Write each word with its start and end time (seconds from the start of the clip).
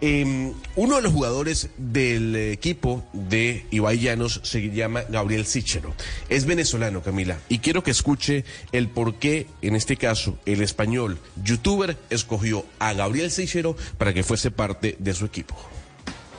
Eh, 0.00 0.52
uno 0.76 0.96
de 0.96 1.02
los 1.02 1.12
jugadores 1.12 1.70
del 1.76 2.36
equipo 2.36 3.04
de 3.12 3.66
Ibai 3.70 3.98
Llanos 3.98 4.40
se 4.44 4.70
llama 4.70 5.02
Gabriel 5.08 5.44
Sichero. 5.44 5.94
Es 6.28 6.46
venezolano, 6.46 7.02
Camila, 7.02 7.38
y 7.48 7.58
quiero 7.58 7.82
que 7.82 7.90
escuche 7.90 8.44
el 8.72 8.88
por 8.88 9.16
qué, 9.16 9.46
en 9.60 9.74
este 9.74 9.96
caso, 9.96 10.38
el 10.46 10.62
español 10.62 11.18
youtuber 11.42 11.96
escogió 12.10 12.64
a 12.78 12.92
Gabriel 12.92 13.30
Sichero 13.30 13.76
para 13.96 14.14
que 14.14 14.22
fuese 14.22 14.50
parte 14.50 14.96
de 14.98 15.14
su 15.14 15.24
equipo. 15.24 15.56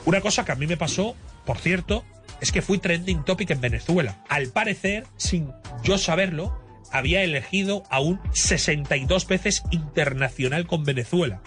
Una 0.06 0.22
cosa 0.22 0.44
que 0.44 0.52
a 0.52 0.56
mí 0.56 0.66
me 0.66 0.78
pasó, 0.78 1.14
por 1.44 1.58
cierto, 1.58 2.04
es 2.40 2.52
que 2.52 2.62
fui 2.62 2.78
trending 2.78 3.24
topic 3.24 3.50
en 3.50 3.60
Venezuela. 3.60 4.24
Al 4.28 4.48
parecer, 4.48 5.06
sin 5.18 5.52
yo 5.84 5.98
saberlo, 5.98 6.58
había 6.90 7.22
elegido 7.22 7.84
a 7.90 8.00
un 8.00 8.20
62 8.32 9.26
veces 9.26 9.62
internacional 9.70 10.66
con 10.66 10.84
Venezuela. 10.84 11.42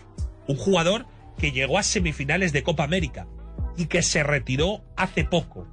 Un 0.47 0.57
jugador 0.57 1.07
que 1.37 1.51
llegó 1.51 1.77
a 1.77 1.83
semifinales 1.83 2.53
de 2.53 2.63
Copa 2.63 2.83
América 2.83 3.27
y 3.77 3.85
que 3.87 4.01
se 4.01 4.23
retiró 4.23 4.83
hace 4.95 5.23
poco. 5.23 5.67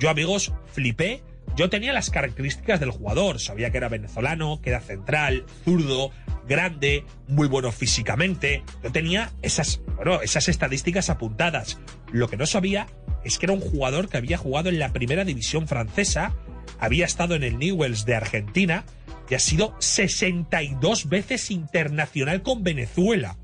Yo, 0.00 0.10
amigos, 0.10 0.52
flipé. 0.72 1.22
Yo 1.56 1.68
tenía 1.68 1.92
las 1.92 2.10
características 2.10 2.80
del 2.80 2.90
jugador. 2.90 3.40
Sabía 3.40 3.70
que 3.70 3.76
era 3.76 3.88
venezolano, 3.88 4.60
que 4.62 4.70
era 4.70 4.80
central, 4.80 5.44
zurdo, 5.64 6.10
grande, 6.48 7.04
muy 7.28 7.46
bueno 7.46 7.72
físicamente. 7.72 8.62
Yo 8.82 8.90
tenía 8.90 9.30
esas, 9.42 9.80
bueno, 9.96 10.22
esas 10.22 10.48
estadísticas 10.48 11.10
apuntadas. 11.10 11.78
Lo 12.10 12.28
que 12.28 12.36
no 12.36 12.46
sabía 12.46 12.86
es 13.24 13.38
que 13.38 13.46
era 13.46 13.52
un 13.52 13.60
jugador 13.60 14.08
que 14.08 14.16
había 14.16 14.38
jugado 14.38 14.68
en 14.68 14.78
la 14.78 14.92
primera 14.92 15.24
división 15.24 15.68
francesa, 15.68 16.34
había 16.78 17.04
estado 17.04 17.34
en 17.34 17.44
el 17.44 17.58
Newells 17.58 18.04
de 18.04 18.14
Argentina 18.14 18.84
y 19.30 19.34
ha 19.34 19.38
sido 19.38 19.74
62 19.78 21.08
veces 21.08 21.50
internacional 21.50 22.42
con 22.42 22.62
Venezuela. 22.62 23.38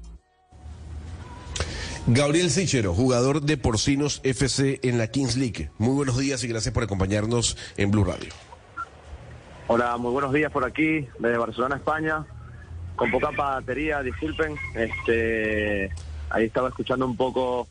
Gabriel 2.11 2.49
Sichero, 2.49 2.95
jugador 2.95 3.43
de 3.43 3.59
Porcinos 3.59 4.23
FC 4.25 4.81
en 4.83 4.97
la 4.97 5.09
Kings 5.09 5.37
League. 5.37 5.71
Muy 5.77 5.95
buenos 5.95 6.17
días 6.17 6.43
y 6.43 6.49
gracias 6.49 6.73
por 6.73 6.83
acompañarnos 6.83 7.59
en 7.77 7.91
Blue 7.91 8.03
Radio. 8.03 8.33
Hola, 9.67 9.95
muy 9.99 10.13
buenos 10.13 10.33
días 10.33 10.51
por 10.51 10.65
aquí, 10.65 11.07
desde 11.19 11.37
Barcelona, 11.37 11.77
España. 11.77 12.25
Con 12.97 13.11
poca 13.11 13.31
batería, 13.31 14.03
disculpen. 14.03 14.57
Este, 14.75 15.91
ahí 16.31 16.47
estaba 16.47 16.69
escuchando 16.71 17.05
un 17.05 17.15
poco 17.15 17.69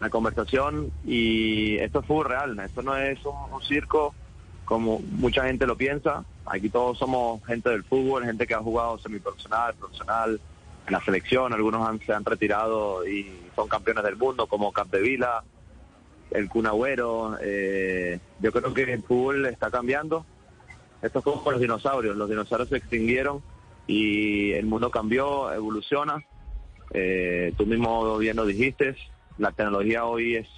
la 0.00 0.08
conversación 0.08 0.90
y 1.04 1.76
esto 1.76 2.00
es 2.00 2.06
fútbol 2.06 2.28
real. 2.30 2.58
Esto 2.60 2.80
no 2.80 2.96
es 2.96 3.18
un, 3.26 3.62
circo 3.62 4.14
como 4.64 5.00
mucha 5.00 5.44
gente 5.44 5.66
lo 5.66 5.76
piensa. 5.76 6.24
Aquí 6.46 6.70
todos 6.70 6.96
somos 6.96 7.44
gente 7.44 7.68
del 7.68 7.84
fútbol, 7.84 8.24
gente 8.24 8.46
que 8.46 8.54
ha 8.54 8.60
jugado 8.60 8.98
semiprofesional, 9.00 9.74
profesional, 9.74 10.30
en 10.30 10.40
la 10.88 11.00
selección. 11.04 11.52
Algunos 11.52 11.86
han- 11.88 12.00
se 12.00 12.12
han 12.12 12.24
retirado 12.24 13.06
y 13.06 13.30
son 13.54 13.68
campeones 13.68 14.04
del 14.04 14.16
mundo, 14.16 14.46
como 14.46 14.72
Capdevila, 14.72 15.42
el 16.30 16.48
Kun 16.48 16.66
Agüero. 16.66 17.36
Eh, 17.42 18.18
yo 18.40 18.52
creo 18.52 18.72
que 18.74 18.92
el 18.92 19.02
fútbol 19.02 19.46
está 19.46 19.70
cambiando. 19.70 20.24
Esto 21.02 21.18
es 21.20 21.24
como 21.24 21.50
los 21.50 21.60
dinosaurios. 21.60 22.16
Los 22.16 22.28
dinosaurios 22.28 22.68
se 22.68 22.76
extinguieron 22.78 23.42
y 23.86 24.52
el 24.52 24.66
mundo 24.66 24.90
cambió, 24.90 25.52
evoluciona. 25.52 26.24
Eh, 26.92 27.52
tú 27.56 27.66
mismo 27.66 28.16
bien 28.18 28.36
lo 28.36 28.46
dijiste. 28.46 28.96
La 29.38 29.52
tecnología 29.52 30.04
hoy 30.04 30.36
es, 30.36 30.48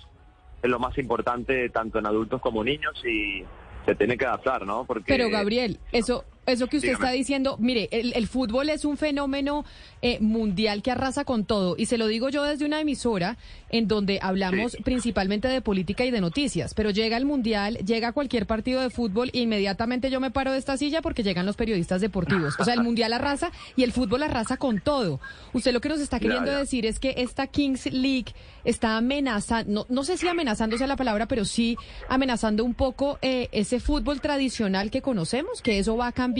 es 0.62 0.70
lo 0.70 0.78
más 0.78 0.96
importante 0.98 1.68
tanto 1.70 1.98
en 1.98 2.06
adultos 2.06 2.40
como 2.40 2.62
niños 2.62 2.94
y 3.04 3.42
se 3.86 3.94
tiene 3.94 4.16
que 4.18 4.26
adaptar, 4.26 4.66
¿no? 4.66 4.86
Pero 5.06 5.28
Gabriel, 5.30 5.78
eso, 5.92 6.24
eso 6.52 6.66
que 6.66 6.76
usted 6.78 6.88
Dígame. 6.90 7.04
está 7.04 7.16
diciendo, 7.16 7.56
mire, 7.58 7.88
el, 7.92 8.12
el 8.14 8.26
fútbol 8.26 8.68
es 8.70 8.84
un 8.84 8.96
fenómeno 8.96 9.64
eh, 10.02 10.18
mundial 10.20 10.82
que 10.82 10.90
arrasa 10.90 11.24
con 11.24 11.44
todo. 11.44 11.74
Y 11.78 11.86
se 11.86 11.98
lo 11.98 12.06
digo 12.06 12.28
yo 12.28 12.42
desde 12.44 12.64
una 12.64 12.80
emisora 12.80 13.36
en 13.70 13.86
donde 13.88 14.18
hablamos 14.22 14.72
Sí. 14.72 14.82
principalmente 14.82 15.48
de 15.48 15.60
política 15.60 16.04
y 16.04 16.10
de 16.10 16.20
noticias. 16.20 16.74
Pero 16.74 16.90
llega 16.90 17.16
el 17.16 17.24
mundial, 17.26 17.76
llega 17.84 18.12
cualquier 18.12 18.46
partido 18.46 18.80
de 18.80 18.90
fútbol 18.90 19.30
e 19.32 19.40
inmediatamente 19.40 20.10
yo 20.10 20.20
me 20.20 20.30
paro 20.30 20.52
de 20.52 20.58
esta 20.58 20.76
silla 20.76 21.02
porque 21.02 21.22
llegan 21.22 21.44
los 21.46 21.56
periodistas 21.56 22.00
deportivos. 22.00 22.54
O 22.58 22.64
sea, 22.64 22.74
el 22.74 22.82
mundial 22.82 23.12
arrasa 23.12 23.50
y 23.76 23.82
el 23.82 23.92
fútbol 23.92 24.22
arrasa 24.22 24.56
con 24.56 24.80
todo. 24.80 25.20
Usted 25.52 25.72
lo 25.72 25.80
que 25.80 25.88
nos 25.90 26.00
está 26.00 26.18
queriendo 26.20 26.50
ya. 26.52 26.58
decir 26.58 26.86
es 26.86 26.98
que 26.98 27.14
esta 27.18 27.46
Kings 27.46 27.86
League 27.92 28.32
está 28.64 28.96
amenazando, 28.96 29.72
no, 29.88 29.94
no 29.94 30.04
sé 30.04 30.16
si 30.16 30.28
amenazando 30.28 30.76
sea 30.78 30.86
la 30.86 30.96
palabra, 30.96 31.26
pero 31.26 31.44
sí 31.44 31.76
amenazando 32.08 32.64
un 32.64 32.74
poco 32.74 33.18
eh, 33.22 33.48
ese 33.52 33.80
fútbol 33.80 34.20
tradicional 34.20 34.90
que 34.90 35.02
conocemos, 35.02 35.60
que 35.62 35.78
eso 35.78 35.96
va 35.96 36.08
a 36.08 36.12
cambiar 36.12 36.37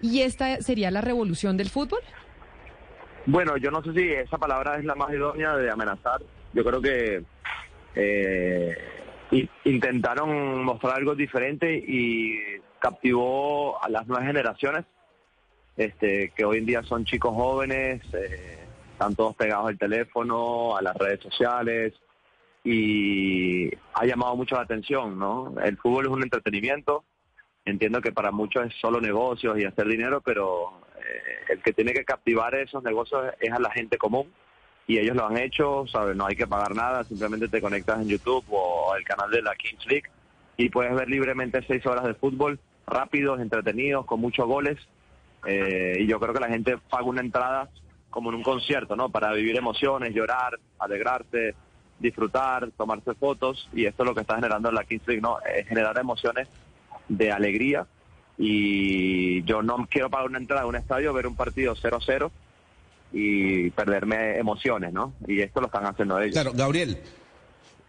y 0.00 0.22
esta 0.22 0.60
sería 0.60 0.90
la 0.90 1.00
revolución 1.00 1.56
del 1.56 1.68
fútbol. 1.68 2.00
Bueno, 3.26 3.56
yo 3.56 3.70
no 3.70 3.82
sé 3.82 3.92
si 3.92 4.10
esa 4.12 4.38
palabra 4.38 4.78
es 4.78 4.84
la 4.84 4.94
más 4.94 5.10
idónea 5.10 5.56
de 5.56 5.70
amenazar. 5.70 6.22
Yo 6.54 6.64
creo 6.64 6.80
que 6.80 7.22
eh, 7.94 8.76
intentaron 9.64 10.64
mostrar 10.64 10.96
algo 10.96 11.14
diferente 11.14 11.74
y 11.74 12.38
captivó 12.78 13.82
a 13.82 13.88
las 13.88 14.06
nuevas 14.06 14.26
generaciones, 14.26 14.84
este, 15.76 16.32
que 16.34 16.44
hoy 16.44 16.58
en 16.58 16.66
día 16.66 16.82
son 16.84 17.04
chicos 17.04 17.34
jóvenes, 17.34 18.02
eh, 18.14 18.58
están 18.92 19.14
todos 19.14 19.36
pegados 19.36 19.68
al 19.68 19.78
teléfono, 19.78 20.76
a 20.76 20.82
las 20.82 20.96
redes 20.96 21.20
sociales 21.20 21.94
y 22.64 23.70
ha 23.94 24.04
llamado 24.04 24.36
mucho 24.36 24.56
la 24.56 24.62
atención, 24.62 25.18
¿no? 25.18 25.54
El 25.62 25.76
fútbol 25.76 26.06
es 26.06 26.10
un 26.10 26.22
entretenimiento, 26.22 27.04
entiendo 27.68 28.00
que 28.00 28.12
para 28.12 28.30
muchos 28.30 28.66
es 28.66 28.74
solo 28.80 29.00
negocios 29.00 29.58
y 29.58 29.64
hacer 29.64 29.86
dinero, 29.86 30.20
pero 30.20 30.80
eh, 30.96 31.52
el 31.52 31.62
que 31.62 31.72
tiene 31.72 31.92
que 31.92 32.04
captivar 32.04 32.54
esos 32.54 32.82
negocios 32.82 33.26
es 33.40 33.52
a 33.52 33.58
la 33.58 33.70
gente 33.70 33.98
común 33.98 34.32
y 34.86 34.98
ellos 34.98 35.16
lo 35.16 35.26
han 35.26 35.36
hecho, 35.36 35.86
¿sabes? 35.86 36.16
No 36.16 36.26
hay 36.26 36.34
que 36.34 36.46
pagar 36.46 36.74
nada, 36.74 37.04
simplemente 37.04 37.48
te 37.48 37.60
conectas 37.60 38.00
en 38.00 38.08
YouTube 38.08 38.44
o 38.50 38.92
al 38.92 39.04
canal 39.04 39.30
de 39.30 39.42
la 39.42 39.54
Kings 39.54 39.86
League 39.86 40.08
y 40.56 40.70
puedes 40.70 40.94
ver 40.94 41.08
libremente 41.08 41.62
seis 41.66 41.84
horas 41.86 42.04
de 42.04 42.14
fútbol, 42.14 42.58
rápidos, 42.86 43.40
entretenidos, 43.40 44.06
con 44.06 44.20
muchos 44.20 44.46
goles. 44.46 44.78
Eh, 45.46 45.98
y 46.00 46.06
yo 46.06 46.18
creo 46.18 46.34
que 46.34 46.40
la 46.40 46.48
gente 46.48 46.78
paga 46.90 47.04
una 47.04 47.20
entrada 47.20 47.68
como 48.10 48.30
en 48.30 48.36
un 48.36 48.42
concierto, 48.42 48.96
¿no? 48.96 49.10
Para 49.10 49.32
vivir 49.32 49.56
emociones, 49.56 50.14
llorar, 50.14 50.58
alegrarse, 50.78 51.54
disfrutar, 51.98 52.70
tomarse 52.72 53.14
fotos 53.14 53.68
y 53.72 53.84
esto 53.84 54.02
es 54.02 54.08
lo 54.08 54.14
que 54.14 54.22
está 54.22 54.36
generando 54.36 54.72
la 54.72 54.84
Kings 54.84 55.06
League, 55.06 55.22
¿no? 55.22 55.38
Eh, 55.40 55.64
generar 55.64 55.98
emociones 55.98 56.48
de 57.08 57.32
alegría 57.32 57.86
y 58.38 59.42
yo 59.44 59.62
no 59.62 59.86
quiero 59.90 60.10
pagar 60.10 60.28
una 60.28 60.38
entrada 60.38 60.62
a 60.62 60.66
un 60.66 60.76
estadio, 60.76 61.12
ver 61.12 61.26
un 61.26 61.34
partido 61.34 61.74
0-0 61.74 62.30
y 63.12 63.70
perderme 63.70 64.38
emociones, 64.38 64.92
¿no? 64.92 65.14
Y 65.26 65.40
esto 65.40 65.60
lo 65.60 65.66
están 65.66 65.86
haciendo 65.86 66.20
ellos. 66.20 66.34
Claro, 66.34 66.52
Gabriel, 66.54 66.98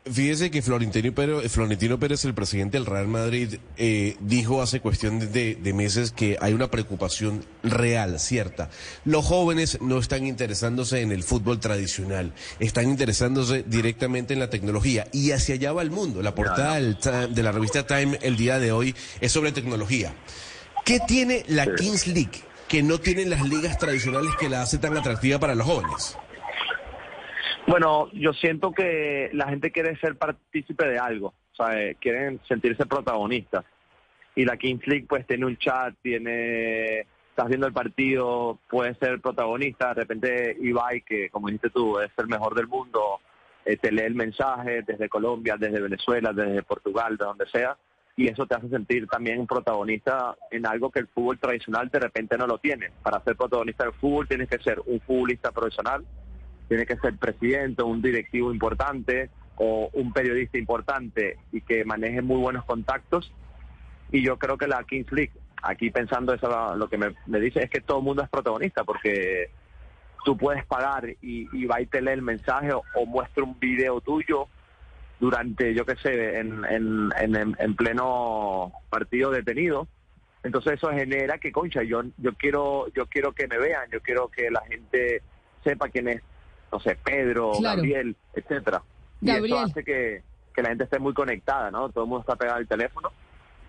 fíjese 0.06 0.52
que 0.52 0.62
Florentino 0.62 1.14
Pérez, 1.14 1.52
Florentino 1.52 2.00
Pérez 2.00 2.26
el 2.26 2.34
presidente 2.34 2.78
del 2.78 2.86
Real 2.86 3.08
Madrid, 3.08 3.56
eh, 3.78 4.16
dijo 4.20 4.62
hace 4.62 4.80
cuestión 4.80 5.32
de, 5.32 5.56
de 5.56 5.74
meses 5.74 6.12
que 6.12 6.38
hay 6.42 6.54
una 6.54 6.70
preocupación 6.70 7.46
real, 7.64 8.20
cierta. 8.20 8.70
Los 9.06 9.26
jóvenes 9.26 9.80
no 9.82 10.00
están 10.00 10.26
interesándose 10.26 11.02
en 11.02 11.12
el 11.12 11.24
fútbol 11.24 11.60
tradicional, 11.60 12.34
están 12.60 12.90
interesándose 12.90 13.64
directamente 13.64 14.34
en 14.34 14.40
la 14.40 14.50
tecnología 14.50 15.08
y 15.12 15.32
hacia 15.32 15.56
allá 15.56 15.74
va 15.74 15.82
el 15.82 15.92
mundo. 15.92 16.22
La 16.22 16.36
portada 16.36 16.76
del 16.76 16.98
de 17.34 17.44
la 17.44 17.52
revista 17.52 17.88
Time 17.88 18.20
el 18.22 18.38
día 18.38 18.60
de 18.60 18.72
hoy 18.72 18.96
es 19.22 19.32
sobre 19.32 19.52
tecnología. 19.52 20.14
¿Qué 20.86 21.00
tiene 21.08 21.46
la. 21.48 21.76
Kings 21.76 22.08
League 22.08 22.44
que 22.70 22.84
no 22.84 23.00
tienen 23.00 23.30
las 23.30 23.42
ligas 23.42 23.78
tradicionales 23.78 24.32
que 24.40 24.48
la 24.48 24.62
hace 24.62 24.78
tan 24.78 24.96
atractiva 24.96 25.40
para 25.40 25.56
los 25.56 25.66
jóvenes? 25.66 26.16
Bueno, 27.70 28.10
yo 28.14 28.34
siento 28.34 28.72
que 28.72 29.30
la 29.34 29.48
gente 29.48 29.70
quiere 29.70 29.96
ser 29.98 30.18
partícipe 30.18 30.88
de 30.88 30.98
algo, 30.98 31.36
o 31.52 31.56
sea, 31.56 31.80
eh, 31.80 31.98
quieren 32.02 32.40
sentirse 32.48 32.88
protagonistas. 32.88 33.64
Y 34.36 34.44
la 34.44 34.58
Kings 34.58 34.88
League 34.88 35.06
pues 35.08 35.28
tiene 35.28 35.46
un 35.46 35.56
chat, 35.56 35.94
tiene, 36.02 37.02
estás 37.30 37.48
viendo 37.48 37.68
el 37.68 37.74
partido, 37.74 38.58
puedes 38.68 38.98
ser 38.98 39.22
protagonista, 39.22 39.90
de 39.90 40.02
repente 40.02 40.58
Ibai, 40.60 41.02
que 41.02 41.30
como 41.30 41.46
dijiste 41.46 41.70
tú, 41.70 42.00
es 42.00 42.10
el 42.18 42.28
mejor 42.28 42.56
del 42.56 42.66
mundo, 42.66 43.20
eh, 43.64 43.78
te 43.78 43.92
lee 43.92 44.02
el 44.02 44.16
mensaje 44.16 44.82
desde 44.82 45.08
Colombia, 45.08 45.56
desde 45.56 45.80
Venezuela, 45.80 46.34
desde 46.34 46.64
Portugal, 46.64 47.18
de 47.18 47.26
donde 47.26 47.46
sea, 47.50 47.78
y 48.16 48.30
eso 48.30 48.48
te 48.48 48.56
hace 48.56 48.70
sentir 48.70 49.06
también 49.06 49.46
protagonista 49.46 50.36
en 50.50 50.66
algo 50.66 50.90
que 50.90 51.02
el 51.02 51.08
fútbol 51.08 51.38
tradicional 51.38 51.88
de 51.90 52.00
repente 52.00 52.36
no 52.36 52.48
lo 52.48 52.58
tiene. 52.58 52.90
Para 53.04 53.24
ser 53.24 53.36
protagonista 53.36 53.84
del 53.84 53.94
fútbol 53.94 54.28
tienes 54.28 54.50
que 54.50 54.58
ser 54.58 54.82
un 54.88 55.00
futbolista 55.02 55.52
profesional, 55.52 56.04
tiene 56.70 56.86
que 56.86 56.96
ser 56.98 57.18
presidente, 57.18 57.84
un 57.84 58.02
directivo 58.02 58.54
importante 58.54 59.30
o 59.58 59.90
un 59.92 60.14
periodista 60.14 60.58
importante 60.58 61.38
y 61.52 61.62
que 61.62 61.84
maneje 61.84 62.22
muy 62.22 62.38
buenos 62.38 62.64
contactos. 62.64 63.34
Y 64.12 64.24
yo 64.24 64.38
creo 64.38 64.58
que 64.58 64.68
la 64.68 64.84
Kings 64.84 65.12
League, 65.12 65.34
aquí 65.64 65.90
pensando 65.90 66.34
eso, 66.34 66.76
lo 66.76 66.88
que 66.88 66.98
me, 66.98 67.40
dice 67.40 67.64
es 67.64 67.70
que 67.70 67.82
todo 67.82 67.98
el 67.98 68.06
mundo 68.06 68.24
es 68.24 68.30
protagonista 68.30 68.84
porque 68.84 69.50
tú 70.24 70.38
puedes 70.38 70.64
pagar 70.66 71.10
y, 71.22 71.50
y 71.52 71.66
va 71.66 71.82
y 71.82 71.88
te 71.88 72.02
lee 72.02 72.12
el 72.12 72.22
mensaje 72.22 72.72
o, 72.72 73.06
muestra 73.06 73.44
un 73.44 73.60
video 73.60 74.00
tuyo 74.00 74.48
durante, 75.20 75.74
yo 75.74 75.86
qué 75.86 75.96
sé, 75.96 76.40
en, 76.40 76.64
en, 76.66 77.10
en, 77.20 77.56
en 77.58 77.76
pleno 77.76 78.72
partido 78.90 79.32
detenido. 79.32 79.88
Entonces 80.44 80.74
eso 80.74 80.90
genera 80.92 81.38
que, 81.40 81.52
concha, 81.52 81.84
yo, 81.84 82.04
yo, 82.18 82.34
quiero, 82.36 82.88
yo 82.94 83.08
quiero 83.08 83.34
que 83.34 83.48
me 83.48 83.58
vean, 83.58 83.90
yo 83.92 84.02
quiero 84.02 84.30
que 84.30 84.50
la 84.50 84.62
gente 84.62 85.22
sepa 85.64 85.90
quién 85.90 86.08
es, 86.08 86.22
no 86.72 86.80
sé, 86.80 86.98
Pedro, 87.04 87.54
Gabriel, 87.60 88.16
etcétera. 88.34 88.82
Y 89.22 89.30
eso 89.32 89.60
hace 89.60 89.84
que, 89.84 90.22
que 90.54 90.62
la 90.62 90.70
gente 90.70 90.86
esté 90.86 91.00
muy 91.00 91.14
conectada, 91.14 91.72
¿no? 91.72 91.90
Todo 91.90 92.04
el 92.04 92.10
mundo 92.10 92.22
está 92.22 92.36
pegado 92.36 92.58
al 92.58 92.68
teléfono 92.68 93.12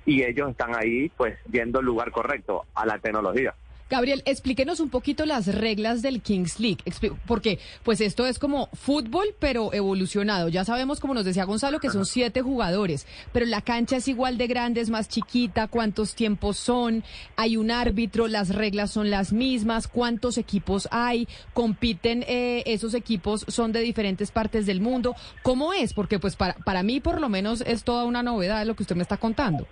y 0.05 0.23
ellos 0.23 0.50
están 0.50 0.75
ahí, 0.75 1.11
pues, 1.17 1.38
yendo 1.50 1.81
al 1.81 1.85
lugar 1.85 2.11
correcto, 2.11 2.64
a 2.75 2.87
la 2.87 2.99
tecnología. 2.99 3.55
Gabriel, 3.90 4.22
explíquenos 4.25 4.78
un 4.78 4.88
poquito 4.88 5.26
las 5.26 5.52
reglas 5.52 6.00
del 6.00 6.22
Kings 6.22 6.60
League, 6.60 6.78
porque 7.26 7.58
pues 7.82 8.00
esto 8.00 8.25
es 8.25 8.38
como 8.38 8.69
fútbol, 8.72 9.34
pero 9.40 9.72
evolucionado. 9.75 10.48
Ya 10.48 10.64
sabemos, 10.64 11.00
como 11.00 11.12
nos 11.12 11.25
decía 11.25 11.44
Gonzalo, 11.44 11.81
que 11.81 11.90
son 11.90 12.06
siete 12.06 12.40
jugadores, 12.40 13.06
pero 13.32 13.46
la 13.46 13.62
cancha 13.62 13.96
es 13.96 14.06
igual 14.06 14.38
de 14.38 14.46
grande, 14.46 14.81
es 14.81 14.90
más 14.90 15.08
chiquita, 15.08 15.66
cuántos 15.66 16.14
tiempos 16.14 16.56
son, 16.56 17.02
hay 17.34 17.56
un 17.56 17.72
árbitro, 17.72 18.28
las 18.28 18.54
reglas 18.54 18.92
son 18.92 19.10
las 19.10 19.32
mismas, 19.32 19.88
cuántos 19.88 20.38
equipos 20.38 20.88
hay, 20.92 21.26
compiten 21.52 22.25
eh, 22.28 22.62
esos 22.66 22.94
equipos, 22.94 23.44
son 23.48 23.72
de 23.72 23.81
diferentes 23.81 24.31
partes 24.31 24.66
del 24.66 24.81
mundo. 24.81 25.16
¿Cómo 25.42 25.72
es? 25.72 25.94
Porque 25.94 26.20
pues 26.20 26.37
para, 26.37 26.54
para 26.54 26.84
mí 26.84 27.00
por 27.00 27.20
lo 27.20 27.28
menos 27.28 27.60
es 27.62 27.82
toda 27.82 28.04
una 28.04 28.22
novedad 28.22 28.64
lo 28.64 28.76
que 28.76 28.84
usted 28.84 28.94
me 28.94 29.02
está 29.02 29.16
contando. 29.16 29.66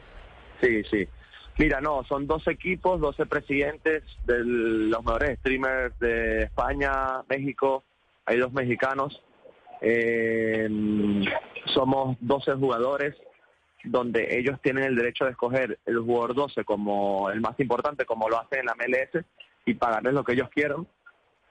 Sí, 0.60 0.82
sí. 0.90 1.06
Mira, 1.58 1.80
no, 1.80 2.04
son 2.04 2.28
dos 2.28 2.46
equipos, 2.46 3.00
12 3.00 3.26
presidentes 3.26 4.04
de 4.26 4.44
los 4.44 5.04
mejores 5.04 5.40
streamers 5.40 5.98
de 5.98 6.44
España, 6.44 7.22
México, 7.28 7.82
hay 8.24 8.38
dos 8.38 8.52
mexicanos, 8.52 9.20
eh, 9.80 10.68
somos 11.74 12.16
12 12.20 12.54
jugadores 12.54 13.16
donde 13.82 14.38
ellos 14.38 14.60
tienen 14.62 14.84
el 14.84 14.94
derecho 14.94 15.24
de 15.24 15.32
escoger 15.32 15.78
el 15.86 15.98
jugador 15.98 16.34
12 16.34 16.64
como 16.64 17.30
el 17.30 17.40
más 17.40 17.58
importante, 17.58 18.04
como 18.04 18.28
lo 18.28 18.40
hacen 18.40 18.60
en 18.60 18.66
la 18.66 18.74
MLS, 18.74 19.24
y 19.64 19.74
pagarles 19.74 20.14
lo 20.14 20.24
que 20.24 20.34
ellos 20.34 20.48
quieran. 20.50 20.86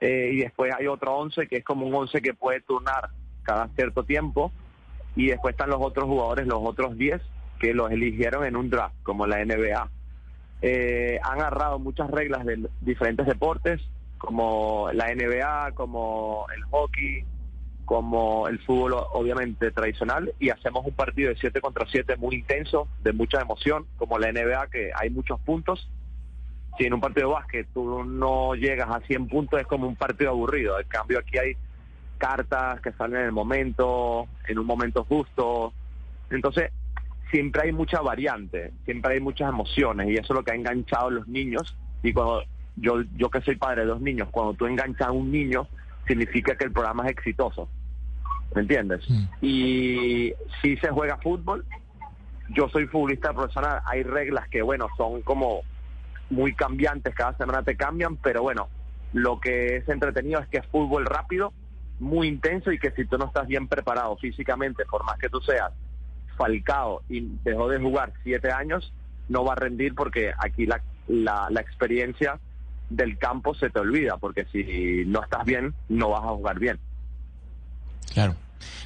Eh, 0.00 0.30
y 0.32 0.40
después 0.40 0.72
hay 0.74 0.86
otro 0.86 1.16
11 1.16 1.48
que 1.48 1.56
es 1.56 1.64
como 1.64 1.86
un 1.86 1.94
11 1.94 2.22
que 2.22 2.32
puede 2.32 2.60
turnar 2.60 3.10
cada 3.42 3.68
cierto 3.74 4.04
tiempo. 4.04 4.52
Y 5.16 5.28
después 5.28 5.52
están 5.52 5.70
los 5.70 5.80
otros 5.80 6.06
jugadores, 6.06 6.46
los 6.46 6.60
otros 6.62 6.96
10, 6.96 7.20
que 7.58 7.74
los 7.74 7.90
eligieron 7.90 8.44
en 8.44 8.56
un 8.56 8.70
draft, 8.70 8.94
como 9.02 9.26
la 9.26 9.44
NBA. 9.44 9.90
Eh, 10.60 11.20
han 11.22 11.40
agarrado 11.40 11.78
muchas 11.78 12.10
reglas 12.10 12.44
de 12.44 12.68
diferentes 12.80 13.26
deportes, 13.26 13.80
como 14.18 14.90
la 14.92 15.14
NBA, 15.14 15.72
como 15.72 16.46
el 16.54 16.62
hockey, 16.64 17.24
como 17.84 18.48
el 18.48 18.58
fútbol 18.60 18.94
obviamente 19.12 19.70
tradicional, 19.70 20.34
y 20.38 20.50
hacemos 20.50 20.84
un 20.84 20.92
partido 20.92 21.30
de 21.30 21.36
7 21.36 21.60
contra 21.60 21.86
7 21.88 22.16
muy 22.16 22.36
intenso, 22.36 22.88
de 23.02 23.12
mucha 23.12 23.40
emoción, 23.40 23.86
como 23.96 24.18
la 24.18 24.30
NBA, 24.32 24.66
que 24.68 24.90
hay 24.94 25.10
muchos 25.10 25.40
puntos. 25.40 25.88
Si 26.76 26.84
en 26.84 26.94
un 26.94 27.00
partido 27.00 27.28
de 27.28 27.34
básquet 27.34 27.66
tú 27.72 28.04
no 28.04 28.54
llegas 28.54 28.90
a 28.90 29.00
100 29.00 29.28
puntos, 29.28 29.60
es 29.60 29.66
como 29.66 29.88
un 29.88 29.96
partido 29.96 30.30
aburrido. 30.30 30.78
En 30.78 30.86
cambio, 30.86 31.18
aquí 31.18 31.38
hay 31.38 31.56
cartas 32.18 32.80
que 32.80 32.92
salen 32.92 33.20
en 33.20 33.26
el 33.26 33.32
momento, 33.32 34.26
en 34.46 34.58
un 34.58 34.66
momento 34.66 35.04
justo. 35.04 35.72
Entonces, 36.30 36.70
siempre 37.30 37.62
hay 37.64 37.72
mucha 37.72 38.00
variante, 38.00 38.72
siempre 38.84 39.14
hay 39.14 39.20
muchas 39.20 39.48
emociones 39.48 40.08
y 40.08 40.14
eso 40.14 40.32
es 40.32 40.36
lo 40.36 40.44
que 40.44 40.52
ha 40.52 40.54
enganchado 40.54 41.08
a 41.08 41.10
los 41.10 41.28
niños. 41.28 41.76
Y 42.02 42.12
cuando 42.12 42.42
yo, 42.76 43.02
yo 43.16 43.30
que 43.30 43.40
soy 43.42 43.56
padre 43.56 43.82
de 43.82 43.88
dos 43.88 44.00
niños, 44.00 44.28
cuando 44.30 44.54
tú 44.54 44.66
enganchas 44.66 45.08
a 45.08 45.12
un 45.12 45.30
niño, 45.30 45.68
significa 46.06 46.56
que 46.56 46.64
el 46.64 46.72
programa 46.72 47.04
es 47.04 47.12
exitoso. 47.12 47.68
¿Me 48.54 48.62
entiendes? 48.62 49.08
Mm. 49.08 49.24
Y 49.42 50.32
si 50.62 50.76
se 50.78 50.88
juega 50.88 51.18
fútbol, 51.18 51.64
yo 52.50 52.68
soy 52.70 52.86
futbolista 52.86 53.32
profesional, 53.34 53.82
hay 53.84 54.02
reglas 54.02 54.48
que, 54.48 54.62
bueno, 54.62 54.88
son 54.96 55.20
como 55.22 55.62
muy 56.30 56.54
cambiantes, 56.54 57.14
cada 57.14 57.36
semana 57.36 57.62
te 57.62 57.76
cambian, 57.76 58.16
pero 58.16 58.42
bueno, 58.42 58.68
lo 59.12 59.38
que 59.38 59.76
es 59.76 59.88
entretenido 59.88 60.40
es 60.40 60.48
que 60.48 60.58
es 60.58 60.66
fútbol 60.66 61.04
rápido, 61.04 61.52
muy 62.00 62.28
intenso 62.28 62.72
y 62.72 62.78
que 62.78 62.90
si 62.92 63.04
tú 63.04 63.18
no 63.18 63.26
estás 63.26 63.46
bien 63.46 63.68
preparado 63.68 64.16
físicamente, 64.16 64.84
por 64.86 65.04
más 65.04 65.18
que 65.18 65.28
tú 65.28 65.40
seas 65.40 65.72
Falcao 66.38 67.02
y 67.08 67.28
dejó 67.44 67.68
de 67.68 67.78
jugar 67.78 68.12
siete 68.22 68.50
años, 68.50 68.92
no 69.28 69.44
va 69.44 69.52
a 69.52 69.56
rendir 69.56 69.94
porque 69.94 70.32
aquí 70.38 70.64
la, 70.64 70.80
la, 71.08 71.60
experiencia 71.60 72.38
del 72.88 73.18
campo 73.18 73.54
se 73.54 73.68
te 73.68 73.80
olvida, 73.80 74.16
porque 74.16 74.46
si 74.46 75.04
no 75.04 75.22
estás 75.22 75.44
bien, 75.44 75.74
no 75.88 76.10
vas 76.10 76.24
a 76.24 76.28
jugar 76.28 76.58
bien. 76.58 76.78
Claro. 78.14 78.34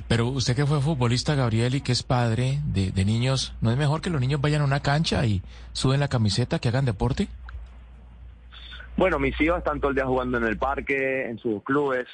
Pero 0.09 0.27
usted 0.27 0.57
que 0.57 0.67
fue 0.67 0.81
futbolista, 0.81 1.35
Gabriel, 1.35 1.77
y 1.77 1.81
que 1.81 1.93
es 1.93 2.03
padre 2.03 2.59
de, 2.65 2.91
de, 2.91 3.05
niños, 3.05 3.55
¿no 3.61 3.71
es 3.71 3.77
mejor 3.77 4.01
que 4.01 4.11
los 4.11 4.21
niños 4.21 4.41
vayan 4.41 4.63
a 4.63 4.65
una 4.65 4.81
cancha 4.81 5.25
y 5.25 5.43
suben 5.73 6.01
la 6.01 6.09
camiseta, 6.09 6.59
que 6.59 6.69
hagan 6.69 6.85
deporte? 6.85 7.29
Bueno, 8.97 9.19
mis 9.19 9.41
hijos 9.41 9.59
están 9.59 9.81
todo 9.81 9.91
el 9.91 9.95
día 9.95 10.05
jugando 10.05 10.39
en 10.39 10.45
el 10.45 10.59
parque, 10.59 11.27
en 11.27 11.39
sus 11.39 11.63
clubes. 11.63 12.07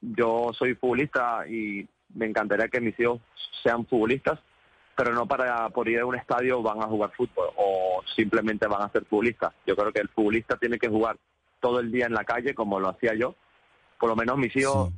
Yo 0.00 0.52
soy 0.56 0.74
futbolista 0.74 1.46
y 1.48 1.86
me 2.14 2.26
encantaría 2.26 2.68
que 2.68 2.80
mis 2.80 2.98
hijos 2.98 3.20
sean 3.62 3.84
futbolistas 3.86 4.38
pero 4.96 5.12
no 5.12 5.26
para 5.26 5.68
por 5.68 5.88
ir 5.88 6.00
a 6.00 6.06
un 6.06 6.16
estadio 6.16 6.62
van 6.62 6.82
a 6.82 6.86
jugar 6.86 7.12
fútbol 7.14 7.50
o 7.56 8.02
simplemente 8.16 8.66
van 8.66 8.82
a 8.82 8.88
ser 8.88 9.04
futbolistas. 9.04 9.52
Yo 9.66 9.76
creo 9.76 9.92
que 9.92 10.00
el 10.00 10.08
futbolista 10.08 10.56
tiene 10.56 10.78
que 10.78 10.88
jugar 10.88 11.18
todo 11.60 11.80
el 11.80 11.92
día 11.92 12.06
en 12.06 12.14
la 12.14 12.24
calle 12.24 12.54
como 12.54 12.80
lo 12.80 12.88
hacía 12.88 13.14
yo. 13.14 13.34
Por 14.00 14.08
lo 14.08 14.16
menos 14.16 14.38
mis 14.38 14.56
hijos 14.56 14.90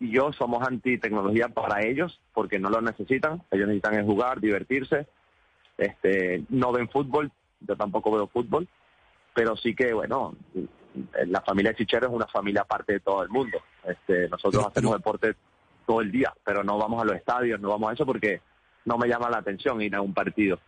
y 0.00 0.10
yo 0.12 0.32
somos 0.32 0.66
anti 0.66 0.96
tecnología 0.96 1.48
para 1.48 1.82
ellos 1.82 2.20
porque 2.32 2.58
no 2.58 2.70
lo 2.70 2.80
necesitan. 2.80 3.42
Ellos 3.50 3.68
necesitan 3.68 4.06
jugar, 4.06 4.40
divertirse. 4.40 5.06
Este, 5.76 6.42
no 6.48 6.72
ven 6.72 6.88
fútbol, 6.88 7.30
yo 7.60 7.76
tampoco 7.76 8.10
veo 8.10 8.26
fútbol, 8.28 8.66
pero 9.34 9.56
sí 9.56 9.74
que 9.74 9.92
bueno, 9.92 10.34
la 11.26 11.42
familia 11.42 11.74
Chichero 11.74 12.08
es 12.08 12.12
una 12.12 12.26
familia 12.26 12.62
aparte 12.62 12.94
de 12.94 13.00
todo 13.00 13.22
el 13.22 13.28
mundo. 13.28 13.58
Este, 13.84 14.26
nosotros 14.28 14.66
hacemos 14.66 14.94
deporte 14.94 15.34
todo 15.86 16.00
el 16.00 16.10
día, 16.10 16.32
pero 16.42 16.64
no 16.64 16.78
vamos 16.78 17.02
a 17.02 17.04
los 17.04 17.14
estadios, 17.14 17.60
no 17.60 17.68
vamos 17.68 17.90
a 17.90 17.92
eso 17.92 18.06
porque 18.06 18.40
no 18.84 18.98
me 18.98 19.08
llama 19.08 19.30
la 19.30 19.38
atención 19.38 19.80
ir 19.82 19.94
a 19.94 20.00
un 20.00 20.14
partido. 20.14 20.58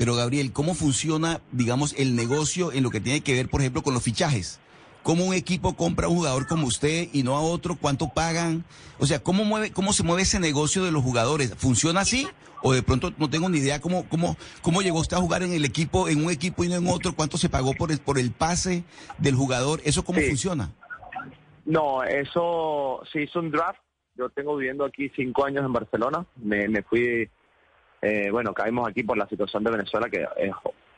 Pero 0.00 0.14
Gabriel, 0.14 0.52
¿cómo 0.52 0.74
funciona, 0.74 1.40
digamos, 1.52 1.94
el 1.98 2.16
negocio 2.16 2.72
en 2.72 2.82
lo 2.82 2.90
que 2.90 3.00
tiene 3.00 3.20
que 3.20 3.34
ver, 3.34 3.50
por 3.50 3.60
ejemplo, 3.60 3.82
con 3.82 3.92
los 3.92 4.02
fichajes? 4.02 4.58
¿Cómo 5.02 5.24
un 5.24 5.34
equipo 5.34 5.76
compra 5.76 6.06
a 6.06 6.08
un 6.08 6.16
jugador 6.16 6.46
como 6.46 6.66
usted 6.66 7.08
y 7.12 7.22
no 7.22 7.36
a 7.36 7.40
otro? 7.40 7.76
¿Cuánto 7.76 8.08
pagan? 8.08 8.64
O 8.98 9.06
sea, 9.06 9.22
¿cómo, 9.22 9.44
mueve, 9.44 9.72
cómo 9.72 9.92
se 9.92 10.02
mueve 10.02 10.22
ese 10.22 10.40
negocio 10.40 10.84
de 10.84 10.90
los 10.90 11.02
jugadores? 11.02 11.54
¿Funciona 11.56 12.00
así? 12.00 12.26
¿O 12.62 12.72
de 12.72 12.82
pronto 12.82 13.12
no 13.18 13.28
tengo 13.28 13.48
ni 13.48 13.58
idea 13.58 13.80
cómo, 13.80 14.06
cómo, 14.08 14.36
cómo 14.62 14.82
llegó 14.82 15.00
usted 15.00 15.16
a 15.16 15.20
jugar 15.20 15.42
en 15.42 15.52
el 15.52 15.64
equipo, 15.64 16.08
en 16.08 16.24
un 16.24 16.30
equipo 16.30 16.64
y 16.64 16.68
no 16.68 16.76
en 16.76 16.88
otro? 16.88 17.14
¿Cuánto 17.14 17.38
se 17.38 17.48
pagó 17.48 17.74
por 17.74 17.90
el, 17.90 17.98
por 17.98 18.18
el 18.18 18.30
pase 18.30 18.84
del 19.18 19.34
jugador? 19.34 19.80
¿Eso 19.84 20.04
cómo 20.04 20.20
funciona? 20.20 20.70
No, 21.64 22.02
eso 22.04 23.02
se 23.10 23.22
hizo 23.22 23.40
un 23.40 23.50
draft 23.50 23.80
yo 24.20 24.28
tengo 24.28 24.56
viviendo 24.56 24.84
aquí 24.84 25.10
cinco 25.16 25.46
años 25.46 25.64
en 25.64 25.72
Barcelona. 25.72 26.26
Me, 26.36 26.68
me 26.68 26.82
fui, 26.82 27.28
eh, 28.02 28.28
bueno, 28.30 28.52
caímos 28.52 28.86
aquí 28.86 29.02
por 29.02 29.16
la 29.16 29.26
situación 29.26 29.64
de 29.64 29.70
Venezuela, 29.70 30.10
que 30.10 30.26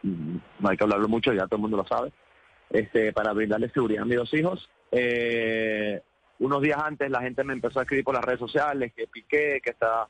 no 0.03 0.69
hay 0.69 0.77
que 0.77 0.85
hablarlo 0.85 1.09
mucho, 1.09 1.33
ya 1.33 1.47
todo 1.47 1.57
el 1.57 1.63
mundo 1.63 1.77
lo 1.77 1.87
sabe, 1.87 2.13
este, 2.71 3.13
para 3.13 3.33
brindarle 3.33 3.71
seguridad 3.71 4.03
a 4.03 4.07
mis 4.07 4.17
dos 4.17 4.35
hijos. 4.35 4.69
Eh, 4.91 6.01
unos 6.41 6.61
días 6.61 6.83
antes 6.83 7.09
la 7.11 7.23
gente 7.23 7.45
me 7.45 7.53
empezó 7.53 7.79
a 7.79 7.83
escribir 7.83 8.05
por 8.05 8.15
las 8.15 8.25
redes 8.25 8.41
sociales 8.41 8.93
que 8.93 9.07
Piqué, 9.07 9.61
que 9.63 9.71
está 9.71 10.09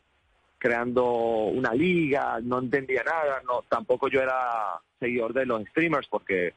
creando 0.57 1.04
una 1.04 1.75
liga, 1.75 2.38
no 2.42 2.61
entendía 2.61 3.02
nada, 3.04 3.42
no 3.47 3.62
tampoco 3.69 4.09
yo 4.09 4.23
era 4.23 4.81
seguidor 4.99 5.35
de 5.35 5.45
los 5.45 5.62
streamers 5.66 6.09
porque 6.09 6.54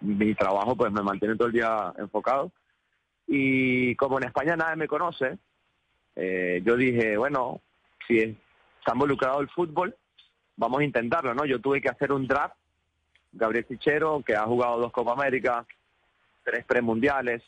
mi 0.00 0.34
trabajo 0.34 0.74
pues 0.74 0.90
me 0.90 1.02
mantiene 1.02 1.36
todo 1.36 1.46
el 1.46 1.52
día 1.52 1.92
enfocado. 1.98 2.50
Y 3.26 3.94
como 3.96 4.18
en 4.18 4.24
España 4.24 4.56
nadie 4.56 4.76
me 4.76 4.88
conoce, 4.88 5.38
eh, 6.16 6.62
yo 6.64 6.76
dije, 6.76 7.16
bueno, 7.16 7.60
si 8.06 8.18
está 8.18 8.92
involucrado 8.92 9.40
el 9.40 9.48
fútbol, 9.48 9.94
vamos 10.56 10.80
a 10.80 10.84
intentarlo, 10.84 11.34
¿no? 11.34 11.44
Yo 11.44 11.60
tuve 11.60 11.80
que 11.80 11.88
hacer 11.88 12.12
un 12.12 12.26
draft. 12.26 12.56
Gabriel 13.32 13.64
Fichero, 13.64 14.22
que 14.24 14.36
ha 14.36 14.44
jugado 14.44 14.78
dos 14.78 14.92
Copa 14.92 15.12
América, 15.12 15.66
tres 16.44 16.64
premundiales, 16.64 17.42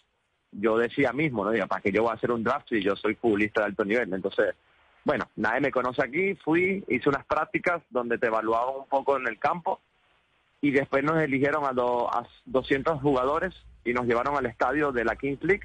yo 0.50 0.76
decía 0.78 1.12
mismo, 1.12 1.44
¿no? 1.44 1.52
Diga, 1.52 1.66
¿para 1.66 1.80
qué 1.80 1.92
yo 1.92 2.02
voy 2.02 2.10
a 2.10 2.14
hacer 2.14 2.32
un 2.32 2.42
draft 2.42 2.68
si 2.68 2.82
yo 2.82 2.96
soy 2.96 3.14
futbolista 3.14 3.60
de 3.60 3.66
alto 3.66 3.84
nivel? 3.84 4.12
Entonces, 4.12 4.54
bueno, 5.04 5.28
nadie 5.36 5.60
me 5.60 5.70
conoce 5.70 6.02
aquí, 6.02 6.34
fui, 6.36 6.82
hice 6.88 7.08
unas 7.08 7.24
prácticas 7.26 7.82
donde 7.90 8.18
te 8.18 8.26
evaluaban 8.26 8.80
un 8.80 8.88
poco 8.88 9.16
en 9.16 9.28
el 9.28 9.38
campo 9.38 9.80
y 10.60 10.72
después 10.72 11.04
nos 11.04 11.22
eligieron 11.22 11.64
a, 11.64 11.68
a 11.68 12.26
200 12.46 13.00
jugadores 13.00 13.54
y 13.84 13.92
nos 13.92 14.06
llevaron 14.06 14.36
al 14.36 14.46
estadio 14.46 14.90
de 14.90 15.04
la 15.04 15.14
Kings 15.14 15.44
League 15.44 15.62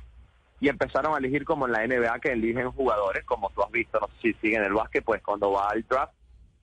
y 0.62 0.70
empezaron 0.70 1.16
a 1.16 1.18
elegir 1.18 1.44
como 1.44 1.66
en 1.66 1.74
la 1.74 1.86
NBA 1.86 2.20
que 2.20 2.32
eligen 2.32 2.72
jugadores, 2.72 3.26
como 3.26 3.50
tú 3.50 3.64
has 3.64 3.72
visto, 3.72 4.00
no 4.00 4.08
sé 4.08 4.14
si 4.22 4.34
siguen 4.36 4.64
el 4.64 4.74
básquet, 4.74 5.04
pues 5.04 5.22
cuando 5.24 5.52
va 5.52 5.70
al 5.70 5.84
draft 5.90 6.14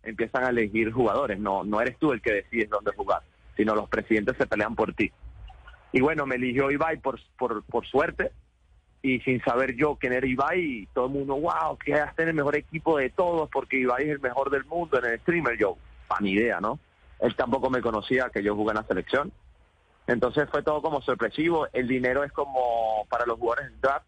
empiezan 0.04 0.44
a 0.44 0.50
elegir 0.50 0.92
jugadores, 0.92 1.38
no, 1.38 1.64
no 1.64 1.80
eres 1.80 1.98
tú 1.98 2.12
el 2.12 2.22
que 2.22 2.32
decides 2.32 2.70
dónde 2.70 2.92
jugar, 2.92 3.22
sino 3.56 3.74
los 3.74 3.88
presidentes 3.88 4.36
se 4.38 4.46
pelean 4.46 4.76
por 4.76 4.94
ti. 4.94 5.10
Y 5.92 6.00
bueno, 6.00 6.26
me 6.26 6.36
eligió 6.36 6.70
Ibai 6.70 6.98
por, 6.98 7.18
por, 7.36 7.64
por 7.64 7.86
suerte, 7.86 8.30
y 9.02 9.18
sin 9.20 9.42
saber 9.42 9.74
yo 9.74 9.96
quién 9.96 10.12
era 10.12 10.26
Ibai, 10.26 10.88
todo 10.94 11.06
el 11.06 11.12
mundo, 11.12 11.34
wow, 11.34 11.76
que 11.76 11.92
en 11.92 12.28
el 12.28 12.34
mejor 12.34 12.56
equipo 12.56 12.98
de 12.98 13.10
todos, 13.10 13.50
porque 13.50 13.80
Ibai 13.80 14.04
es 14.04 14.10
el 14.10 14.20
mejor 14.20 14.50
del 14.50 14.64
mundo 14.64 14.98
en 15.00 15.06
el 15.06 15.20
streamer, 15.20 15.58
yo, 15.58 15.76
pa' 16.06 16.20
ni 16.20 16.32
idea, 16.32 16.60
¿no? 16.60 16.78
Él 17.18 17.34
tampoco 17.34 17.68
me 17.68 17.80
conocía 17.80 18.30
que 18.32 18.44
yo 18.44 18.54
jugué 18.54 18.70
en 18.70 18.76
la 18.76 18.84
selección. 18.84 19.32
Entonces 20.08 20.48
fue 20.50 20.62
todo 20.62 20.82
como 20.82 21.02
sorpresivo. 21.02 21.68
El 21.72 21.86
dinero 21.86 22.24
es 22.24 22.32
como 22.32 23.06
para 23.10 23.26
los 23.26 23.38
jugadores 23.38 23.70
draft 23.80 24.06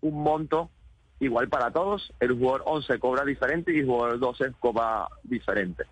un 0.00 0.22
monto 0.22 0.70
igual 1.20 1.48
para 1.48 1.70
todos. 1.70 2.12
El 2.18 2.32
jugador 2.32 2.62
11 2.66 2.98
cobra 2.98 3.24
diferente 3.24 3.72
y 3.72 3.80
el 3.80 3.86
jugador 3.86 4.18
12 4.18 4.52
cobra 4.58 5.06
diferente. 5.22 5.84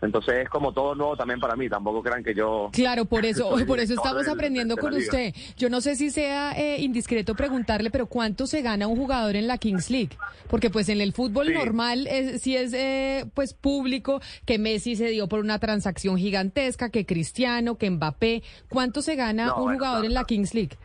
Entonces 0.00 0.34
es 0.44 0.48
como 0.48 0.72
todo 0.72 0.94
nuevo 0.94 1.16
también 1.16 1.40
para 1.40 1.56
mí, 1.56 1.68
tampoco 1.68 2.02
crean 2.04 2.22
que 2.22 2.32
yo... 2.32 2.70
Claro, 2.72 3.04
por 3.04 3.26
eso, 3.26 3.50
por 3.66 3.80
eso 3.80 3.94
estamos 3.94 4.22
del- 4.26 4.32
aprendiendo 4.34 4.76
con 4.76 4.94
usted. 4.94 5.34
Yo 5.56 5.68
no 5.70 5.80
sé 5.80 5.96
si 5.96 6.10
sea 6.10 6.52
eh, 6.56 6.80
indiscreto 6.80 7.34
preguntarle, 7.34 7.90
pero 7.90 8.06
¿cuánto 8.06 8.46
se 8.46 8.62
gana 8.62 8.86
un 8.86 8.96
jugador 8.96 9.34
en 9.34 9.48
la 9.48 9.58
Kings 9.58 9.90
League? 9.90 10.16
Porque 10.48 10.70
pues 10.70 10.88
en 10.88 11.00
el 11.00 11.12
fútbol 11.12 11.48
Sí. 11.48 11.54
normal 11.54 12.06
es, 12.06 12.42
sí 12.42 12.56
es 12.56 12.72
eh, 12.74 13.24
pues 13.34 13.54
público 13.54 14.20
que 14.46 14.58
Messi 14.58 14.94
se 14.94 15.08
dio 15.08 15.26
por 15.28 15.40
una 15.40 15.58
transacción 15.58 16.16
gigantesca, 16.16 16.90
que 16.90 17.04
Cristiano, 17.04 17.76
que 17.76 17.90
Mbappé. 17.90 18.44
¿Cuánto 18.68 19.02
se 19.02 19.16
gana 19.16 19.46
No, 19.46 19.56
un 19.56 19.62
bueno, 19.64 19.78
jugador 19.78 20.04
en 20.04 20.14
la. 20.14 20.24
Kings 20.24 20.54
League? 20.54 20.76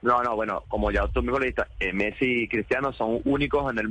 No, 0.00 0.22
no, 0.22 0.36
bueno, 0.36 0.62
como 0.68 0.92
ya 0.92 1.08
tú 1.08 1.22
mismo 1.22 1.40
le 1.40 1.46
dijiste, 1.46 1.64
eh, 1.80 1.92
Messi 1.92 2.44
y 2.44 2.48
Cristiano 2.48 2.92
son 2.92 3.20
únicos 3.24 3.68
en 3.72 3.80
el 3.80 3.90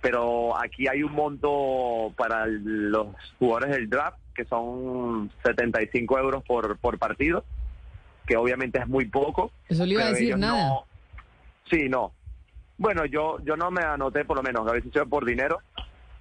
pero 0.00 0.56
aquí 0.58 0.86
hay 0.88 1.02
un 1.02 1.12
monto 1.12 2.12
para 2.16 2.44
el- 2.44 2.90
los 2.90 3.08
jugadores 3.38 3.70
del 3.76 3.88
draft 3.90 4.18
que 4.34 4.44
son 4.44 5.30
75 5.44 6.18
euros 6.18 6.44
por, 6.44 6.78
por 6.78 6.98
partido, 6.98 7.44
que 8.26 8.36
obviamente 8.36 8.78
es 8.78 8.86
muy 8.86 9.06
poco. 9.06 9.50
Eso 9.68 9.84
le 9.84 9.94
iba 9.94 10.02
a 10.04 10.06
decir 10.12 10.38
nada. 10.38 10.68
no- 10.68 10.86
sí, 11.68 11.88
no. 11.88 12.12
Bueno, 12.76 13.04
yo 13.06 13.38
yo 13.42 13.56
no 13.56 13.70
me 13.72 13.82
anoté 13.82 14.24
por 14.24 14.36
lo 14.36 14.42
menos, 14.42 14.66
a 14.68 14.72
veces 14.72 14.92
por 15.10 15.24
dinero, 15.24 15.58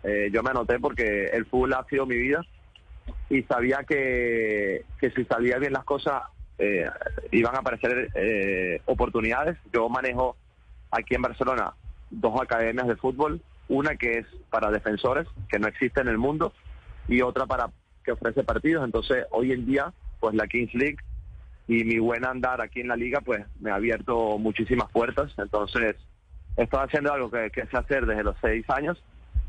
eh, 0.03 0.29
yo 0.31 0.41
me 0.41 0.49
anoté 0.49 0.79
porque 0.79 1.25
el 1.25 1.45
fútbol 1.45 1.73
ha 1.73 1.83
sido 1.85 2.07
mi 2.07 2.15
vida 2.15 2.41
y 3.29 3.43
sabía 3.43 3.83
que, 3.87 4.83
que 4.99 5.11
si 5.11 5.23
salía 5.25 5.59
bien 5.59 5.73
las 5.73 5.83
cosas 5.83 6.23
eh, 6.57 6.89
iban 7.31 7.55
a 7.55 7.59
aparecer 7.59 8.09
eh, 8.15 8.81
oportunidades. 8.85 9.57
Yo 9.71 9.87
manejo 9.89 10.35
aquí 10.89 11.13
en 11.13 11.21
Barcelona 11.21 11.73
dos 12.09 12.41
academias 12.41 12.87
de 12.87 12.95
fútbol, 12.95 13.39
una 13.69 13.95
que 13.95 14.19
es 14.19 14.25
para 14.49 14.71
defensores, 14.71 15.27
que 15.49 15.59
no 15.59 15.67
existe 15.67 16.01
en 16.01 16.07
el 16.07 16.17
mundo, 16.17 16.53
y 17.07 17.21
otra 17.21 17.45
para 17.45 17.69
que 18.03 18.11
ofrece 18.11 18.43
partidos. 18.43 18.85
Entonces, 18.85 19.25
hoy 19.31 19.51
en 19.51 19.65
día, 19.65 19.93
pues 20.19 20.35
la 20.35 20.47
Kings 20.47 20.73
League 20.73 20.97
y 21.67 21.83
mi 21.83 21.99
buen 21.99 22.25
andar 22.25 22.61
aquí 22.61 22.81
en 22.81 22.87
la 22.87 22.95
liga, 22.95 23.21
pues 23.21 23.45
me 23.59 23.71
ha 23.71 23.75
abierto 23.75 24.37
muchísimas 24.37 24.89
puertas. 24.91 25.31
Entonces, 25.37 25.95
estoy 26.55 26.79
haciendo 26.81 27.13
algo 27.13 27.29
que, 27.29 27.51
sé 27.53 27.77
hacer 27.77 28.05
desde 28.05 28.23
los 28.23 28.35
seis 28.41 28.65
años 28.69 29.01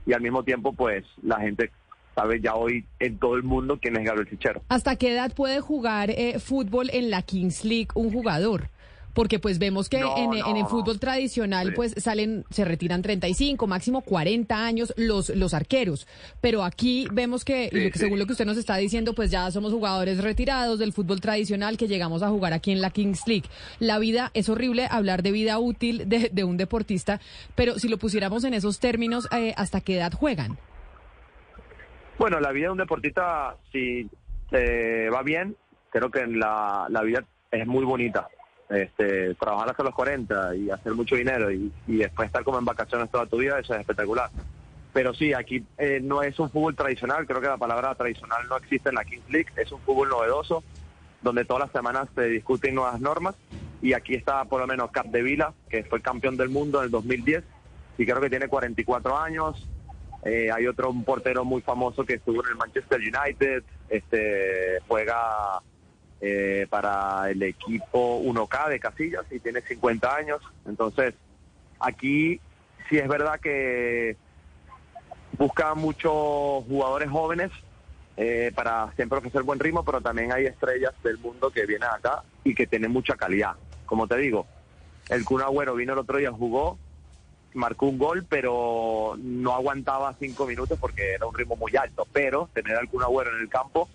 y 0.07 0.13
al 0.13 0.21
mismo 0.21 0.43
tiempo, 0.43 0.73
pues 0.73 1.05
la 1.23 1.41
gente 1.41 1.71
sabe 2.15 2.41
ya 2.41 2.55
hoy 2.55 2.85
en 2.99 3.19
todo 3.19 3.37
el 3.37 3.45
mundo 3.45 3.79
quién 3.81 3.97
es 3.97 4.05
Gabriel 4.05 4.29
Fichero. 4.29 4.63
¿Hasta 4.69 4.97
qué 4.97 5.13
edad 5.13 5.33
puede 5.33 5.61
jugar 5.61 6.11
eh, 6.11 6.41
fútbol 6.41 6.91
en 6.93 7.11
la 7.11 7.23
Kings 7.23 7.65
League 7.65 7.89
un 7.95 8.13
jugador? 8.13 8.69
Porque 9.19 9.41
pues 9.41 9.59
vemos 9.59 9.89
que 9.89 9.99
No, 9.99 10.17
en, 10.17 10.33
en 10.33 10.57
el 10.57 10.67
fútbol 10.67 11.01
tradicional 11.01 11.71
Sí. 11.71 11.73
pues 11.75 11.93
salen, 11.99 12.45
se 12.51 12.65
retiran 12.65 13.03
35, 13.03 13.67
máximo 13.67 14.03
40 14.03 14.65
años 14.65 14.95
los, 14.97 15.31
los 15.31 15.55
arqueros. 15.55 16.07
Pero 16.41 16.63
aquí 16.63 17.09
vemos 17.13 17.45
que, 17.45 17.69
Sí, 17.73 17.81
lo 17.81 17.91
que- 17.91 17.99
según 17.99 18.21
lo 18.21 18.27
que 18.27 18.33
usted 18.33 18.47
nos 18.47 18.57
está 18.57 18.77
diciendo, 18.77 19.15
pues 19.15 19.33
ya 19.33 19.51
somos 19.51 19.73
jugadores 19.73 20.23
retirados 20.23 20.79
del 20.79 20.93
fútbol 20.93 21.21
tradicional 21.21 21.77
que 21.77 21.89
llegamos 21.89 22.23
a 22.23 22.29
jugar 22.29 22.53
aquí 22.53 22.71
en 22.71 22.81
la 22.81 22.91
Kings 22.91 23.27
League. 23.27 23.49
La 23.81 23.99
vida, 23.99 24.31
es 24.35 24.49
horrible 24.49 24.87
hablar 24.89 25.25
de 25.25 25.33
vida 25.33 25.59
útil 25.59 26.09
de, 26.09 26.31
de 26.33 26.45
un 26.45 26.57
deportista, 26.57 27.21
pero 27.57 27.81
si 27.81 27.89
lo 27.89 27.99
pusiéramos 27.99 28.45
en 28.45 28.55
esos 28.55 28.79
términos, 28.79 29.27
eh, 29.37 29.53
¿hasta 29.57 29.81
qué 29.81 29.97
edad 29.97 30.13
juegan? 30.13 30.57
Bueno, 32.21 32.39
la 32.39 32.53
vida 32.53 32.67
de 32.67 32.71
un 32.73 32.79
deportista, 32.79 33.57
si 33.73 34.09
te 34.51 35.11
va 35.11 35.23
bien, 35.23 35.57
creo 35.91 36.09
que 36.11 36.25
la, 36.27 36.87
la 36.89 37.03
vida 37.03 37.25
es 37.51 37.67
muy 37.67 37.85
bonita. 37.85 38.29
Este, 38.69 39.35
trabajar 39.37 39.71
hasta 39.71 39.83
los 39.83 39.95
40 39.95 40.55
y 40.57 40.71
hacer 40.71 40.93
mucho 40.93 41.17
dinero 41.17 41.51
y, 41.51 41.73
y 41.87 41.97
después 41.97 42.27
estar 42.27 42.45
como 42.45 42.59
en 42.59 42.67
vacaciones 42.67 43.11
toda 43.11 43.27
tu 43.27 43.39
vida, 43.39 43.59
eso 43.59 43.75
es 43.75 43.81
espectacular. 43.81 44.31
Pero 44.93 45.15
sí, 45.15 45.33
aquí 45.33 45.65
eh, 45.77 46.01
no 46.03 46.23
es 46.23 46.39
un 46.39 46.51
fútbol 46.51 46.75
tradicional, 46.75 47.27
creo 47.27 47.41
que 47.41 47.47
la 47.47 47.57
palabra 47.57 47.95
tradicional 47.95 48.49
no 48.49 48.57
existe 48.57 48.89
en 48.89 48.97
la 48.97 49.05
Kings 49.05 49.31
League, 49.31 49.49
es 49.57 49.71
un 49.71 49.81
fútbol 49.81 50.09
novedoso, 50.09 50.65
donde 51.23 51.45
todas 51.45 51.65
las 51.65 51.73
semanas 51.73 52.09
se 52.15 52.25
discuten 52.25 52.75
nuevas 52.75 53.01
normas 53.01 53.35
y 53.81 53.93
aquí 53.93 54.15
está 54.15 54.45
por 54.45 54.61
lo 54.61 54.67
menos 54.67 54.91
Cap 54.91 55.07
de 55.07 55.23
Vila, 55.23 55.53
que 55.69 55.85
fue 55.85 56.01
campeón 56.01 56.37
del 56.37 56.49
mundo 56.49 56.79
en 56.79 56.87
el 56.87 56.91
2010 56.91 57.45
y 57.99 58.05
creo 58.07 58.21
que 58.21 58.31
tiene 58.31 58.49
44 58.49 59.19
años, 59.19 59.69
eh, 60.25 60.51
hay 60.51 60.67
otro 60.67 60.91
un 60.91 61.05
portero 61.05 61.45
muy 61.45 61.63
famoso 61.63 62.05
que 62.05 62.15
estuvo 62.15 62.43
en 62.45 62.51
el 62.51 62.57
Manchester 62.57 63.01
United, 63.01 63.63
este 63.89 64.79
juega 64.89 65.63
eh, 66.21 66.67
para 66.69 67.31
el 67.31 67.43
equipo 67.43 68.21
1K 68.23 68.69
de 68.71 68.81
Casillas 68.81 69.25
y 69.31 69.39
tiene 69.39 69.61
50 69.61 70.15
años. 70.15 70.41
Entonces, 70.67 71.15
aquí 71.79 72.41
sí 72.89 72.99
es 72.99 73.09
verdad 73.09 73.39
que 73.41 74.17
busca 75.37 75.75
muchos 75.75 76.65
jugadores 76.65 77.09
jóvenes 77.11 77.51
eh, 78.17 78.51
para 78.55 78.93
siempre 78.97 79.19
ofrecer 79.19 79.43
buen 79.45 79.61
ritmo, 79.61 79.85
pero 79.85 80.01
también 80.01 80.33
hay 80.33 80.47
estrellas 80.47 80.93
del 81.05 81.19
mundo 81.19 81.51
que 81.51 81.67
vienen 81.67 81.89
acá 81.89 82.25
y 82.43 82.55
que 82.55 82.67
tienen 82.67 82.91
mucha 82.91 83.15
calidad. 83.15 83.53
Como 83.87 84.09
te 84.09 84.17
digo, 84.17 84.47
el 85.09 85.25
Kun 85.25 85.43
vino 85.77 85.93
el 85.93 85.99
otro 86.01 86.19
día, 86.19 86.33
jugó, 86.33 86.79
marcó 87.55 87.87
un 87.87 87.99
gol, 87.99 88.27
pero 88.29 89.17
no 89.19 89.55
aguantaba 89.55 90.15
cinco 90.19 90.47
minutos 90.47 90.79
porque 90.81 91.15
era 91.15 91.27
un 91.27 91.35
ritmo 91.35 91.55
muy 91.57 91.77
alto. 91.77 92.07
Pero 92.13 92.51
tener 92.53 92.77
al 92.77 92.89
Kun 92.89 93.05
en 93.05 93.41
el 93.41 93.49
campo 93.49 93.89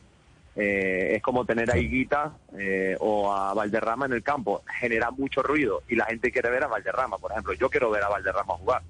eh, 0.56 1.16
es 1.16 1.22
como 1.22 1.46
tener 1.46 1.72
a 1.72 1.78
Higuita 1.78 2.38
eh, 2.58 2.96
o 3.00 3.32
a 3.34 3.54
Valderrama 3.54 4.06
en 4.06 4.14
el 4.14 4.24
campo. 4.24 4.64
Genera 4.80 5.12
mucho 5.12 5.42
ruido 5.42 5.82
y 5.88 5.96
la 5.96 6.06
gente 6.06 6.32
quiere 6.32 6.50
ver 6.50 6.64
a 6.64 6.68
Valderrama, 6.68 7.18
por 7.18 7.32
ejemplo. 7.32 7.54
Yo 7.54 7.70
quiero 7.70 7.90
ver 7.90 8.04
a 8.04 8.10
Valderrama 8.10 8.54
jugar. 8.56 8.84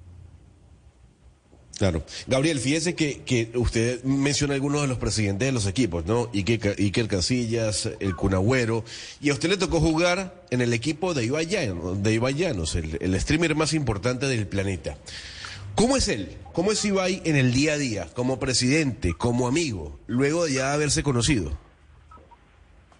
Claro. 1.77 2.03
Gabriel, 2.27 2.59
fíjese 2.59 2.95
que, 2.95 3.23
que 3.23 3.49
usted 3.55 4.03
menciona 4.03 4.53
algunos 4.53 4.81
de 4.81 4.87
los 4.87 4.99
presidentes 4.99 5.47
de 5.47 5.51
los 5.51 5.65
equipos, 5.65 6.05
¿no? 6.05 6.29
Iker, 6.33 6.75
Iker 6.77 7.07
Casillas, 7.07 7.89
el 7.99 8.15
Cunagüero, 8.15 8.83
y 9.19 9.31
a 9.31 9.33
usted 9.33 9.49
le 9.49 9.57
tocó 9.57 9.79
jugar 9.79 10.43
en 10.51 10.61
el 10.61 10.71
equipo 10.71 11.15
de 11.15 11.25
Ibai 11.25 11.47
Llanos, 11.47 12.03
de 12.03 12.13
Ibai 12.13 12.35
Llanos, 12.35 12.75
el, 12.75 12.97
el 13.01 13.19
streamer 13.19 13.55
más 13.55 13.73
importante 13.73 14.27
del 14.27 14.47
planeta. 14.47 14.97
¿Cómo 15.75 15.97
es 15.97 16.07
él? 16.07 16.37
¿Cómo 16.53 16.71
es 16.71 16.85
Ibai 16.85 17.21
en 17.25 17.35
el 17.35 17.51
día 17.51 17.73
a 17.73 17.77
día, 17.77 18.05
como 18.15 18.39
presidente, 18.39 19.13
como 19.17 19.47
amigo, 19.47 19.99
luego 20.05 20.45
de 20.45 20.53
ya 20.53 20.73
haberse 20.73 21.01
conocido? 21.01 21.51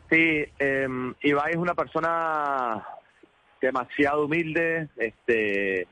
Sí, 0.09 0.43
eh, 0.59 0.87
Ibai 1.21 1.51
es 1.51 1.57
una 1.57 1.75
persona 1.75 2.83
demasiado 3.61 4.25
humilde, 4.25 4.89
este, 4.97 5.87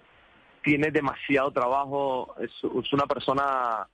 tiene 0.63 0.91
demasiado 0.91 1.51
trabajo, 1.51 2.35
es, 2.39 2.51
una 2.91 3.05
persona, 3.05 3.87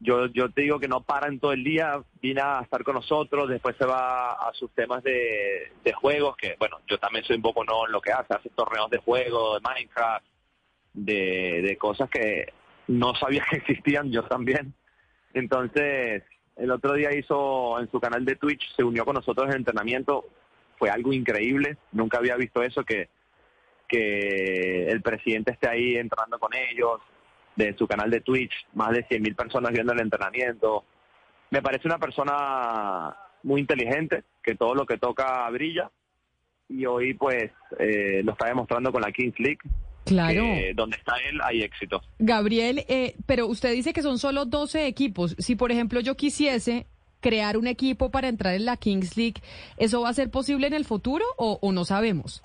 yo, 0.00 0.26
yo 0.26 0.50
te 0.50 0.62
digo 0.62 0.78
que 0.78 0.88
no 0.88 1.00
para 1.00 1.28
en 1.28 1.40
todo 1.40 1.52
el 1.52 1.64
día, 1.64 2.02
viene 2.20 2.42
a 2.42 2.60
estar 2.60 2.84
con 2.84 2.96
nosotros, 2.96 3.48
después 3.48 3.76
se 3.76 3.86
va 3.86 4.32
a 4.32 4.52
sus 4.52 4.70
temas 4.72 5.02
de, 5.02 5.72
de 5.82 5.92
juegos, 5.94 6.36
que 6.36 6.54
bueno, 6.58 6.80
yo 6.86 6.98
también 6.98 7.24
soy 7.24 7.36
un 7.36 7.42
poco 7.42 7.64
no 7.64 7.86
en 7.86 7.92
lo 7.92 8.00
que 8.00 8.12
hace, 8.12 8.34
hace 8.34 8.50
torneos 8.50 8.90
de 8.90 8.98
juego, 8.98 9.54
de 9.54 9.60
Minecraft, 9.60 10.24
de, 10.94 11.62
de 11.62 11.76
cosas 11.76 12.10
que 12.10 12.52
no 12.88 13.14
sabía 13.14 13.44
que 13.50 13.56
existían, 13.56 14.10
yo 14.10 14.22
también. 14.24 14.74
Entonces, 15.34 16.22
el 16.56 16.70
otro 16.70 16.94
día 16.94 17.14
hizo 17.14 17.78
en 17.80 17.90
su 17.90 18.00
canal 18.00 18.24
de 18.24 18.36
Twitch, 18.36 18.74
se 18.74 18.82
unió 18.82 19.04
con 19.04 19.14
nosotros 19.14 19.48
en 19.48 19.56
entrenamiento, 19.58 20.26
fue 20.78 20.90
algo 20.90 21.12
increíble, 21.12 21.76
nunca 21.92 22.18
había 22.18 22.36
visto 22.36 22.62
eso, 22.62 22.84
que, 22.84 23.08
que 23.86 24.86
el 24.88 25.02
presidente 25.02 25.52
esté 25.52 25.68
ahí 25.68 25.96
entrando 25.96 26.38
con 26.38 26.52
ellos, 26.54 27.00
de 27.56 27.74
su 27.76 27.88
canal 27.88 28.10
de 28.10 28.20
Twitch, 28.20 28.52
más 28.74 28.90
de 28.90 29.04
100.000 29.06 29.34
personas 29.34 29.72
viendo 29.72 29.92
el 29.92 30.00
entrenamiento. 30.00 30.84
Me 31.50 31.60
parece 31.60 31.88
una 31.88 31.98
persona 31.98 33.16
muy 33.42 33.60
inteligente, 33.60 34.22
que 34.42 34.54
todo 34.54 34.74
lo 34.74 34.86
que 34.86 34.98
toca 34.98 35.48
brilla, 35.50 35.90
y 36.68 36.86
hoy 36.86 37.14
pues 37.14 37.50
eh, 37.78 38.22
lo 38.24 38.32
está 38.32 38.46
demostrando 38.46 38.92
con 38.92 39.02
la 39.02 39.10
Kings 39.10 39.38
League, 39.40 39.58
Claro. 40.08 40.44
donde 40.74 40.96
está 40.96 41.14
él 41.28 41.40
hay 41.42 41.62
éxito. 41.62 42.02
Gabriel, 42.18 42.84
eh, 42.88 43.14
pero 43.26 43.46
usted 43.46 43.72
dice 43.72 43.92
que 43.92 44.02
son 44.02 44.18
solo 44.18 44.44
12 44.44 44.86
equipos. 44.86 45.36
Si, 45.38 45.56
por 45.56 45.72
ejemplo, 45.72 46.00
yo 46.00 46.16
quisiese 46.16 46.86
crear 47.20 47.56
un 47.56 47.66
equipo 47.66 48.10
para 48.10 48.28
entrar 48.28 48.54
en 48.54 48.64
la 48.64 48.76
Kings 48.76 49.16
League, 49.16 49.40
¿eso 49.76 50.02
va 50.02 50.08
a 50.10 50.14
ser 50.14 50.30
posible 50.30 50.66
en 50.66 50.74
el 50.74 50.84
futuro 50.84 51.24
o, 51.36 51.58
o 51.60 51.72
no 51.72 51.84
sabemos? 51.84 52.42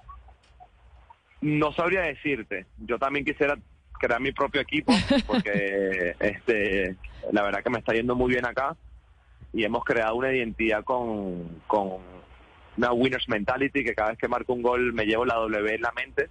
No 1.42 1.74
sabría 1.74 2.02
decirte. 2.02 2.66
Yo 2.80 2.98
también 2.98 3.26
quisiera 3.26 3.58
crear 4.00 4.20
mi 4.20 4.32
propio 4.32 4.62
equipo 4.62 4.94
porque 5.28 6.16
este 6.20 6.96
la 7.32 7.42
verdad 7.44 7.64
que 7.64 7.70
me 7.70 7.80
está 7.80 7.94
yendo 7.94 8.16
muy 8.16 8.32
bien 8.32 8.46
acá 8.46 8.76
y 9.54 9.64
hemos 9.64 9.84
creado 9.86 10.16
una 10.16 10.34
identidad 10.34 10.84
con, 10.84 11.62
con 11.68 12.00
una 12.76 12.92
winners 12.92 13.30
mentality 13.30 13.84
que 13.84 13.94
cada 13.94 14.10
vez 14.10 14.20
que 14.20 14.28
marco 14.28 14.54
un 14.54 14.62
gol 14.62 14.94
me 14.94 15.06
llevo 15.06 15.26
la 15.26 15.36
W 15.36 15.76
en 15.76 15.82
la 15.82 15.92
mente 15.92 16.30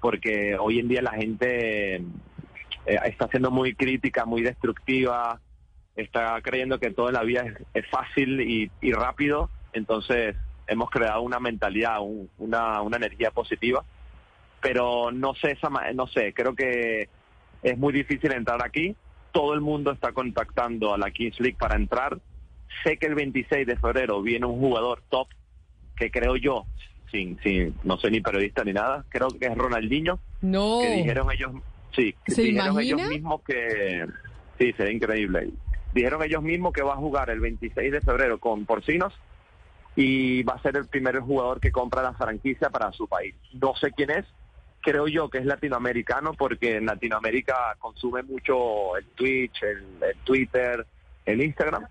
porque 0.00 0.56
hoy 0.58 0.78
en 0.78 0.88
día 0.88 1.02
la 1.02 1.12
gente 1.12 1.96
eh, 1.96 2.98
está 3.04 3.28
siendo 3.28 3.50
muy 3.50 3.74
crítica, 3.74 4.24
muy 4.24 4.42
destructiva, 4.42 5.40
está 5.96 6.40
creyendo 6.42 6.78
que 6.78 6.90
todo 6.90 7.08
en 7.08 7.14
la 7.14 7.22
vida 7.22 7.44
es, 7.74 7.86
fácil 7.88 8.40
y, 8.40 8.70
rápido, 8.92 9.50
entonces 9.72 10.36
hemos 10.66 10.90
creado 10.90 11.22
una 11.22 11.40
mentalidad, 11.40 12.00
un- 12.00 12.30
una, 12.38 12.80
energía 12.96 13.30
positiva. 13.30 13.84
Pero 14.60 15.12
no 15.12 15.34
sé 15.34 15.52
esa 15.52 15.68
no 15.94 16.06
sé 16.06 16.32
creo 16.32 16.54
que 16.54 17.08
es 17.62 17.78
muy 17.78 17.92
difícil 17.92 18.32
entrar 18.32 18.64
aquí. 18.64 18.96
Todo 19.32 19.54
el 19.54 19.60
mundo 19.60 19.92
está 19.92 20.12
contactando 20.12 20.94
a 20.94 20.98
la 20.98 21.10
Kings 21.10 21.38
League 21.40 21.56
para 21.58 21.76
entrar. 21.76 22.18
Sé 22.82 22.96
que 22.96 23.06
el 23.06 23.14
26 23.14 23.66
de 23.66 23.76
febrero 23.76 24.22
viene 24.22 24.46
un 24.46 24.58
jugador 24.58 25.02
top 25.08 25.28
que 25.94 26.10
creo 26.10 26.36
yo 26.36 26.66
sin 27.16 27.38
sin 27.42 27.74
no 27.84 27.96
soy 27.96 28.10
ni 28.10 28.20
periodista 28.20 28.62
ni 28.64 28.72
nada 28.72 29.04
creo 29.08 29.28
que 29.28 29.46
es 29.46 29.56
Ronaldinho 29.56 30.18
No. 30.42 30.78
que 30.82 30.90
dijeron 30.96 31.30
ellos 31.32 31.52
sí 31.94 32.14
que 32.24 32.32
¿Se 32.32 32.42
dijeron 32.42 32.72
imagina? 32.72 32.96
ellos 33.02 33.10
mismos 33.10 33.40
que 33.42 34.06
sí 34.58 34.72
sería 34.76 34.92
increíble 34.92 35.50
dijeron 35.94 36.22
ellos 36.22 36.42
mismos 36.42 36.72
que 36.72 36.82
va 36.82 36.92
a 36.92 36.96
jugar 36.96 37.30
el 37.30 37.40
26 37.40 37.90
de 37.92 38.00
febrero 38.02 38.38
con 38.38 38.66
Porcinos 38.66 39.14
y 39.98 40.42
va 40.42 40.54
a 40.54 40.62
ser 40.62 40.76
el 40.76 40.86
primer 40.88 41.18
jugador 41.20 41.58
que 41.58 41.72
compra 41.72 42.02
la 42.02 42.12
franquicia 42.12 42.68
para 42.68 42.92
su 42.92 43.08
país. 43.08 43.34
No 43.54 43.74
sé 43.76 43.92
quién 43.92 44.10
es, 44.10 44.26
creo 44.82 45.08
yo 45.08 45.30
que 45.30 45.38
es 45.38 45.46
latinoamericano 45.46 46.34
porque 46.34 46.76
en 46.76 46.84
Latinoamérica 46.84 47.54
consume 47.78 48.22
mucho 48.22 48.94
el 48.98 49.06
Twitch, 49.14 49.62
el, 49.62 49.78
el 50.02 50.16
Twitter, 50.22 50.86
el 51.24 51.40
Instagram, 51.42 51.86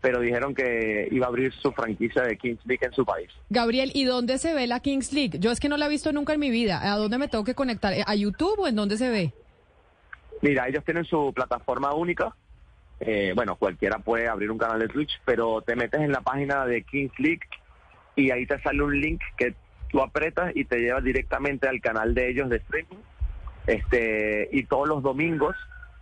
pero 0.00 0.20
dijeron 0.20 0.54
que 0.54 1.08
iba 1.10 1.26
a 1.26 1.28
abrir 1.28 1.52
su 1.52 1.72
franquicia 1.72 2.22
de 2.22 2.36
Kings 2.36 2.64
League 2.66 2.86
en 2.86 2.92
su 2.92 3.04
país. 3.04 3.30
Gabriel, 3.50 3.90
¿y 3.94 4.04
dónde 4.04 4.38
se 4.38 4.54
ve 4.54 4.66
la 4.66 4.80
Kings 4.80 5.12
League? 5.12 5.38
Yo 5.40 5.50
es 5.50 5.60
que 5.60 5.68
no 5.68 5.76
la 5.76 5.86
he 5.86 5.88
visto 5.88 6.12
nunca 6.12 6.34
en 6.34 6.40
mi 6.40 6.50
vida. 6.50 6.80
¿A 6.82 6.96
dónde 6.96 7.18
me 7.18 7.28
tengo 7.28 7.44
que 7.44 7.54
conectar? 7.54 7.92
¿A 8.06 8.14
YouTube 8.14 8.60
o 8.60 8.68
en 8.68 8.76
dónde 8.76 8.96
se 8.96 9.10
ve? 9.10 9.32
Mira, 10.40 10.68
ellos 10.68 10.84
tienen 10.84 11.04
su 11.04 11.32
plataforma 11.34 11.94
única. 11.94 12.34
Eh, 13.00 13.32
bueno, 13.34 13.56
cualquiera 13.56 13.98
puede 13.98 14.28
abrir 14.28 14.50
un 14.50 14.58
canal 14.58 14.78
de 14.78 14.88
Twitch, 14.88 15.20
pero 15.24 15.62
te 15.62 15.74
metes 15.74 16.00
en 16.00 16.12
la 16.12 16.20
página 16.20 16.64
de 16.64 16.82
Kings 16.82 17.18
League 17.18 17.40
y 18.14 18.30
ahí 18.30 18.46
te 18.46 18.60
sale 18.62 18.82
un 18.82 19.00
link 19.00 19.20
que 19.36 19.54
tú 19.90 20.00
apretas 20.00 20.52
y 20.54 20.64
te 20.64 20.78
lleva 20.78 21.00
directamente 21.00 21.68
al 21.68 21.80
canal 21.80 22.14
de 22.14 22.30
ellos 22.30 22.48
de 22.50 22.56
streaming. 22.56 22.98
Este, 23.66 24.48
y 24.52 24.64
todos 24.64 24.88
los 24.88 25.02
domingos 25.02 25.56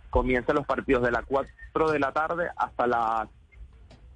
comienzan 0.09 0.55
los 0.55 0.65
partidos 0.65 1.03
de 1.03 1.11
las 1.11 1.25
4 1.25 1.91
de 1.91 1.99
la 1.99 2.11
tarde 2.11 2.47
hasta 2.55 2.87
las 2.87 3.27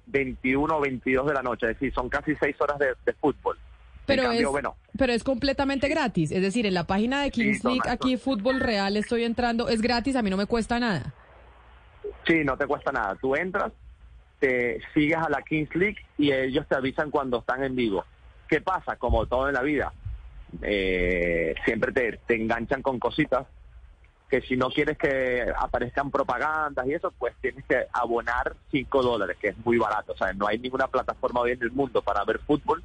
21 0.06 0.76
o 0.76 0.80
22 0.80 1.26
de 1.26 1.34
la 1.34 1.42
noche. 1.42 1.70
Es 1.70 1.78
decir, 1.78 1.92
son 1.94 2.08
casi 2.08 2.34
6 2.34 2.56
horas 2.60 2.78
de, 2.78 2.94
de 3.04 3.12
fútbol. 3.14 3.58
Pero 4.06 4.24
cambio, 4.24 4.48
es, 4.48 4.52
bueno, 4.52 4.76
pero 4.98 5.12
es 5.12 5.22
completamente 5.22 5.88
gratis. 5.88 6.32
Es 6.32 6.42
decir, 6.42 6.66
en 6.66 6.74
la 6.74 6.84
página 6.84 7.22
de 7.22 7.30
Kings 7.30 7.60
Sí, 7.60 7.68
League, 7.68 7.82
aquí 7.88 8.16
Fútbol 8.16 8.60
Real, 8.60 8.96
estoy 8.96 9.24
entrando. 9.24 9.68
Es 9.68 9.80
gratis, 9.80 10.16
a 10.16 10.22
mí 10.22 10.30
no 10.30 10.36
me 10.36 10.46
cuesta 10.46 10.80
nada. 10.80 11.14
Sí, 12.26 12.42
no 12.44 12.56
te 12.56 12.66
cuesta 12.66 12.90
nada. 12.90 13.16
Tú 13.20 13.36
entras, 13.36 13.72
te 14.40 14.80
sigues 14.92 15.18
a 15.18 15.28
la 15.28 15.42
Kings 15.42 15.74
League 15.76 15.98
y 16.18 16.32
ellos 16.32 16.66
te 16.68 16.74
avisan 16.74 17.10
cuando 17.10 17.38
están 17.38 17.62
en 17.62 17.76
vivo. 17.76 18.04
¿Qué 18.48 18.60
pasa? 18.60 18.96
Como 18.96 19.26
todo 19.26 19.48
en 19.48 19.54
la 19.54 19.62
vida, 19.62 19.92
eh, 20.62 21.54
siempre 21.64 21.92
te, 21.92 22.18
te 22.26 22.34
enganchan 22.34 22.82
con 22.82 22.98
cositas 22.98 23.46
que 24.32 24.40
si 24.40 24.56
no 24.56 24.70
quieres 24.70 24.96
que 24.96 25.44
aparezcan 25.58 26.10
propagandas 26.10 26.86
y 26.86 26.94
eso, 26.94 27.12
pues 27.18 27.34
tienes 27.42 27.66
que 27.66 27.84
abonar 27.92 28.56
5 28.70 29.02
dólares, 29.02 29.36
que 29.38 29.48
es 29.48 29.58
muy 29.58 29.76
barato. 29.76 30.14
O 30.14 30.16
sea, 30.16 30.32
no 30.32 30.46
hay 30.46 30.58
ninguna 30.58 30.86
plataforma 30.88 31.40
hoy 31.40 31.50
en 31.50 31.62
el 31.62 31.70
mundo 31.70 32.00
para 32.00 32.24
ver 32.24 32.38
fútbol 32.38 32.82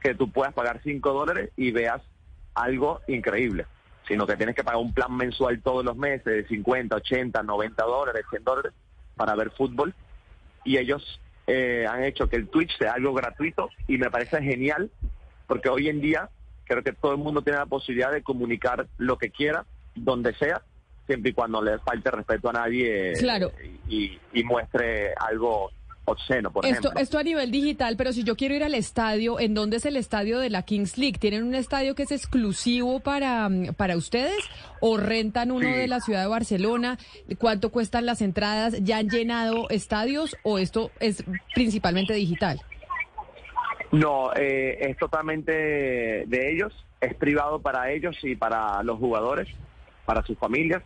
que 0.00 0.16
tú 0.16 0.28
puedas 0.28 0.52
pagar 0.54 0.80
5 0.82 1.12
dólares 1.12 1.52
y 1.56 1.70
veas 1.70 2.02
algo 2.52 3.00
increíble, 3.06 3.66
sino 4.08 4.26
que 4.26 4.34
tienes 4.34 4.56
que 4.56 4.64
pagar 4.64 4.80
un 4.80 4.92
plan 4.92 5.16
mensual 5.16 5.62
todos 5.62 5.84
los 5.84 5.96
meses 5.96 6.24
de 6.24 6.48
50, 6.48 6.96
80, 6.96 7.44
90 7.44 7.84
dólares, 7.84 8.24
100 8.28 8.42
dólares 8.42 8.72
para 9.14 9.36
ver 9.36 9.52
fútbol. 9.52 9.94
Y 10.64 10.78
ellos 10.78 11.20
eh, 11.46 11.86
han 11.88 12.02
hecho 12.02 12.28
que 12.28 12.34
el 12.34 12.48
Twitch 12.48 12.76
sea 12.76 12.94
algo 12.94 13.14
gratuito 13.14 13.70
y 13.86 13.98
me 13.98 14.10
parece 14.10 14.42
genial 14.42 14.90
porque 15.46 15.68
hoy 15.68 15.90
en 15.90 16.00
día 16.00 16.28
creo 16.64 16.82
que 16.82 16.92
todo 16.92 17.12
el 17.12 17.18
mundo 17.18 17.42
tiene 17.42 17.60
la 17.60 17.66
posibilidad 17.66 18.10
de 18.10 18.24
comunicar 18.24 18.88
lo 18.96 19.16
que 19.16 19.30
quiera, 19.30 19.64
donde 19.94 20.34
sea, 20.34 20.62
siempre 21.08 21.30
y 21.30 21.34
cuando 21.34 21.60
le 21.60 21.78
falte 21.80 22.12
respeto 22.12 22.50
a 22.50 22.52
nadie 22.52 23.10
eh, 23.10 23.14
Claro. 23.18 23.50
y, 23.88 24.16
y 24.32 24.44
muestre 24.44 25.12
algo 25.18 25.72
obsceno, 26.04 26.50
por 26.50 26.64
Esto, 26.64 26.78
ejemplo. 26.88 27.00
esto 27.02 27.18
a 27.18 27.22
nivel 27.22 27.50
digital, 27.50 27.94
pero 27.98 28.12
si 28.14 28.24
yo 28.24 28.34
quiero 28.36 28.54
ir 28.54 28.64
al 28.64 28.74
estadio, 28.74 29.38
¿en 29.40 29.52
dónde 29.52 29.76
es 29.76 29.84
el 29.84 29.94
estadio 29.96 30.38
de 30.38 30.48
la 30.48 30.62
Kings 30.62 30.96
League? 30.96 31.18
¿Tienen 31.18 31.42
un 31.42 31.54
estadio 31.54 31.94
que 31.94 32.04
es 32.04 32.12
exclusivo 32.12 33.00
para, 33.00 33.46
mm, 33.50 33.74
para 33.74 33.94
ustedes 33.96 34.38
o 34.80 34.96
rentan 34.96 35.50
uno 35.50 35.66
Sí. 35.68 35.74
de 35.74 35.86
la 35.88 36.00
ciudad 36.00 36.22
de 36.22 36.28
Barcelona? 36.28 36.96
¿Cuánto 37.38 37.70
cuestan 37.70 38.06
las 38.06 38.22
entradas? 38.22 38.76
¿Ya 38.82 38.96
han 38.98 39.08
llenado 39.10 39.68
estadios 39.68 40.34
o 40.44 40.58
esto 40.58 40.90
es 41.00 41.22
principalmente 41.54 42.14
digital? 42.14 42.58
No, 43.92 44.32
eh, 44.34 44.78
es 44.90 44.96
totalmente 44.98 45.52
de 45.52 46.52
ellos, 46.52 46.72
es 47.00 47.14
privado 47.14 47.60
para 47.60 47.90
ellos 47.90 48.16
y 48.22 48.34
para 48.36 48.82
los 48.82 48.98
jugadores, 48.98 49.48
para 50.06 50.22
sus 50.24 50.38
familias. 50.38 50.82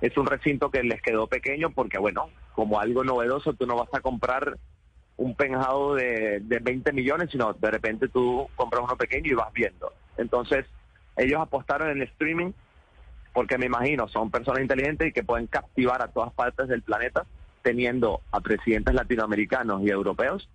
Es 0.00 0.16
un 0.16 0.26
recinto 0.26 0.70
que 0.70 0.82
les 0.82 1.02
quedó 1.02 1.26
pequeño 1.26 1.70
porque, 1.70 1.98
bueno, 1.98 2.30
como 2.54 2.80
algo 2.80 3.04
novedoso, 3.04 3.54
tú 3.54 3.66
no 3.66 3.76
vas 3.76 3.88
a 3.92 4.00
comprar 4.00 4.56
un 5.16 5.34
penjado 5.34 5.94
de, 5.96 6.40
de 6.40 6.58
20 6.60 6.92
millones, 6.92 7.30
sino 7.30 7.52
de 7.52 7.70
repente 7.70 8.08
tú 8.08 8.48
compras 8.54 8.84
uno 8.84 8.96
pequeño 8.96 9.32
y 9.32 9.34
vas 9.34 9.52
viendo. 9.52 9.92
Entonces, 10.16 10.66
ellos 11.16 11.40
apostaron 11.40 11.90
en 11.90 11.98
el 11.98 12.08
streaming 12.08 12.52
porque 13.32 13.58
me 13.58 13.66
imagino 13.66 14.08
son 14.08 14.30
personas 14.30 14.62
inteligentes 14.62 15.08
y 15.08 15.12
que 15.12 15.22
pueden 15.22 15.46
captivar 15.46 16.02
a 16.02 16.08
todas 16.08 16.32
partes 16.32 16.68
del 16.68 16.82
planeta 16.82 17.24
teniendo 17.62 18.20
a 18.32 18.40
presidentes 18.40 18.94
latinoamericanos 18.94 19.82
y 19.82 19.90
europeos. 19.90 20.48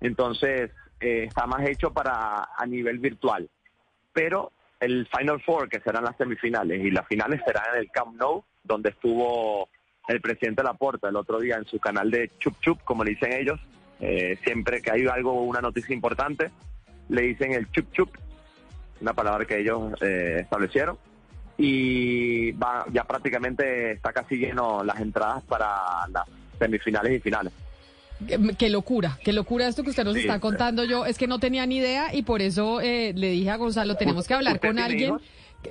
Entonces, 0.00 0.70
eh, 1.00 1.24
está 1.28 1.46
más 1.46 1.66
hecho 1.68 1.92
para 1.92 2.48
a 2.56 2.66
nivel 2.66 2.98
virtual. 2.98 3.48
Pero 4.12 4.52
el 4.80 5.06
Final 5.06 5.40
Four, 5.42 5.68
que 5.68 5.80
serán 5.80 6.04
las 6.04 6.16
semifinales, 6.16 6.84
y 6.84 6.90
las 6.90 7.06
finales 7.06 7.40
serán 7.44 7.64
en 7.74 7.80
el 7.80 7.90
Camp 7.90 8.16
Nou, 8.16 8.44
donde 8.62 8.90
estuvo 8.90 9.68
el 10.08 10.20
presidente 10.20 10.62
Laporta 10.62 11.08
el 11.08 11.16
otro 11.16 11.40
día 11.40 11.56
en 11.56 11.64
su 11.64 11.78
canal 11.78 12.10
de 12.10 12.30
Chup 12.38 12.60
Chup, 12.60 12.82
como 12.84 13.04
le 13.04 13.10
dicen 13.10 13.32
ellos. 13.32 13.60
Eh, 14.00 14.38
siempre 14.44 14.82
que 14.82 14.90
hay 14.90 15.06
algo, 15.06 15.42
una 15.42 15.60
noticia 15.60 15.94
importante, 15.94 16.50
le 17.08 17.22
dicen 17.22 17.52
el 17.52 17.70
Chup 17.70 17.90
Chup, 17.92 18.10
una 19.00 19.14
palabra 19.14 19.44
que 19.44 19.58
ellos 19.58 19.94
eh, 20.02 20.38
establecieron. 20.40 20.98
Y 21.58 22.52
va, 22.52 22.84
ya 22.92 23.04
prácticamente 23.04 23.92
está 23.92 24.12
casi 24.12 24.36
lleno 24.36 24.84
las 24.84 25.00
entradas 25.00 25.42
para 25.44 26.06
las 26.08 26.28
semifinales 26.58 27.14
y 27.14 27.20
finales. 27.20 27.52
Qué, 28.26 28.38
qué 28.56 28.70
locura, 28.70 29.18
qué 29.22 29.32
locura 29.32 29.66
esto 29.68 29.82
que 29.82 29.90
usted 29.90 30.04
nos 30.04 30.14
Sí, 30.14 30.20
está 30.20 30.40
contando. 30.40 30.84
Yo 30.84 31.04
es 31.06 31.18
que 31.18 31.26
no 31.26 31.38
tenía 31.38 31.66
ni 31.66 31.76
idea 31.76 32.14
y 32.14 32.22
por 32.22 32.40
eso 32.40 32.80
eh, 32.80 33.12
le 33.14 33.30
dije 33.30 33.50
a 33.50 33.56
Gonzalo, 33.56 33.96
tenemos 33.96 34.26
que 34.26 34.34
hablar 34.34 34.54
¿Usted 34.56 34.68
con 34.68 34.78
alguien. 34.78 35.08
hijos? 35.10 35.22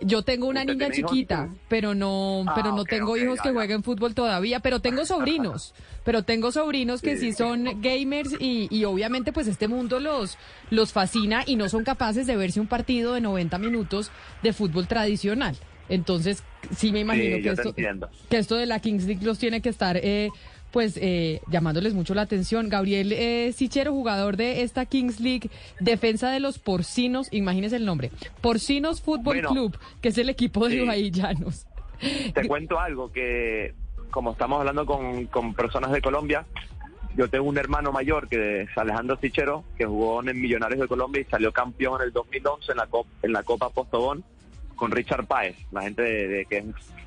Yo 0.02 0.24
tengo 0.24 0.48
una 0.48 0.62
¿Usted 0.62 0.74
niña 0.74 0.88
hijos? 0.88 1.12
chiquita, 1.12 1.50
pero 1.70 1.96
no, 1.96 2.44
Ah, 2.48 2.54
pero 2.54 2.72
no 2.74 2.84
tengo 2.84 3.16
hijos 3.16 3.38
ya, 3.38 3.44
que 3.44 3.52
jueguen 3.52 3.82
fútbol 3.82 4.14
todavía, 4.14 4.60
pero 4.60 4.80
tengo 4.82 5.06
sobrinos, 5.06 5.74
pero 6.04 6.24
tengo 6.24 6.52
sobrinos 6.52 7.02
que 7.02 7.16
sí 7.18 7.32
Sí. 7.32 7.38
son 7.38 7.82
gamers 7.82 8.36
y, 8.40 8.68
y 8.70 8.84
obviamente 8.84 9.32
pues 9.32 9.48
este 9.48 9.68
mundo 9.70 10.00
los, 10.00 10.38
los 10.70 10.92
fascina 10.92 11.44
y 11.46 11.56
no 11.56 11.70
son 11.70 11.84
capaces 11.86 12.28
de 12.28 12.36
verse 12.36 12.60
un 12.60 12.68
partido 12.68 13.14
de 13.14 13.22
90 13.22 13.58
minutos 13.58 14.12
de 14.44 14.52
fútbol 14.54 14.88
tradicional. 14.88 15.56
Entonces, 15.88 16.44
sí 16.76 16.92
me 16.92 17.02
imagino 17.02 17.38
Sí, 17.38 17.48
esto, 17.48 17.76
que 17.76 18.38
esto 18.38 18.56
de 18.56 18.66
la 18.66 18.80
Kings 18.80 19.06
League 19.06 19.24
los 19.24 19.38
tiene 19.38 19.62
que 19.62 19.70
estar 19.70 19.98
eh, 19.98 20.30
pues 20.76 21.00
eh, 21.02 21.40
llamándoles 21.48 21.94
mucho 21.94 22.14
la 22.14 22.24
atención. 22.24 22.68
Gabriel 22.68 23.14
eh, 23.14 23.54
Sichero, 23.54 23.94
jugador 23.94 24.36
de 24.36 24.62
esta 24.64 24.86
Kings 24.86 25.22
League, 25.22 25.50
defensa 25.80 26.30
de 26.32 26.42
los 26.42 26.60
Porcinos, 26.60 27.30
imagínese 27.32 27.78
el 27.78 27.86
nombre, 27.86 28.12
Porcinos 28.42 29.00
Fútbol 29.00 29.24
Bueno, 29.24 29.52
Club, 29.52 29.80
que 30.02 30.10
es 30.10 30.18
el 30.18 30.28
equipo 30.28 30.68
de. 30.68 30.84
Bahía 30.84 31.10
Llanos. 31.10 31.66
Te 32.34 32.46
cuento 32.46 32.78
algo, 32.78 33.10
que 33.10 33.74
como 34.12 34.34
estamos 34.34 34.60
hablando 34.60 34.86
con, 34.86 35.28
con 35.28 35.54
personas 35.54 35.94
de 35.94 36.02
Colombia, 36.02 36.46
yo 37.16 37.30
tengo 37.30 37.46
un 37.46 37.58
hermano 37.58 37.94
mayor 37.94 38.28
que 38.28 38.64
es 38.64 38.78
Alejandro 38.78 39.18
Sichero, 39.22 39.64
que 39.78 39.86
jugó 39.86 40.22
en 40.28 40.42
Millonarios 40.42 40.82
de 40.82 40.90
Colombia 40.90 41.22
y 41.22 41.32
salió 41.32 41.54
campeón 41.54 42.02
en 42.02 42.08
el 42.08 42.12
2011 42.12 42.74
en 42.74 42.78
la, 42.78 42.88
Copa, 42.88 43.10
en 43.24 43.32
la 43.32 43.44
Copa 43.44 43.70
Postobón 43.70 44.26
con 44.76 44.92
Richard 44.92 45.26
Páez. 45.26 45.56
La 45.72 45.84
gente 45.84 46.02
de, 46.02 46.28
de 46.28 46.46
que 46.46 46.58
es 46.58 46.66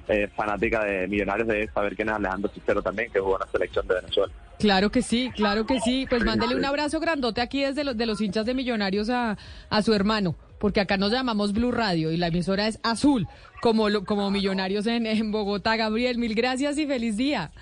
eh, 0.09 0.29
fanática 0.35 0.85
de 0.85 1.07
Millonarios 1.09 1.47
debe 1.49 1.69
saber 1.73 1.95
quién 1.95 2.09
es 2.09 2.15
Alejandro 2.15 2.51
Sichero 2.53 2.83
también, 2.83 3.11
que 3.13 3.21
jugó 3.21 3.37
en 3.37 3.41
la 3.47 3.53
selección 3.53 3.87
de 3.87 3.95
Venezuela. 3.97 4.33
Claro 4.59 4.91
que 4.91 5.03
sí, 5.03 5.31
claro 5.37 5.67
que 5.67 5.79
sí. 5.81 6.07
Pues 6.11 6.25
mándele 6.25 6.57
un 6.57 6.65
abrazo 6.65 6.99
grandote 6.99 7.41
aquí 7.41 7.63
desde 7.63 7.85
los, 7.85 7.97
de 7.97 8.07
los 8.07 8.21
hinchas 8.21 8.45
de 8.47 8.55
Millonarios 8.55 9.09
a, 9.11 9.37
a 9.71 9.83
su 9.83 9.95
hermano, 9.95 10.35
porque 10.59 10.81
acá 10.81 10.97
nos 10.97 11.13
llamamos 11.13 11.53
Blue 11.53 11.71
Radio 11.71 12.11
y 12.11 12.17
la 12.17 12.27
emisora 12.27 12.67
es 12.67 12.81
azul, 12.83 13.29
como, 13.61 13.89
lo- 13.89 14.05
como 14.05 14.31
Millonarios 14.33 14.87
en, 14.89 15.07
en 15.07 15.31
Bogotá. 15.31 15.77
Gabriel, 15.77 16.19
mil 16.19 16.35
gracias 16.35 16.77
y 16.79 16.87
feliz 16.87 17.17
día. 17.17 17.53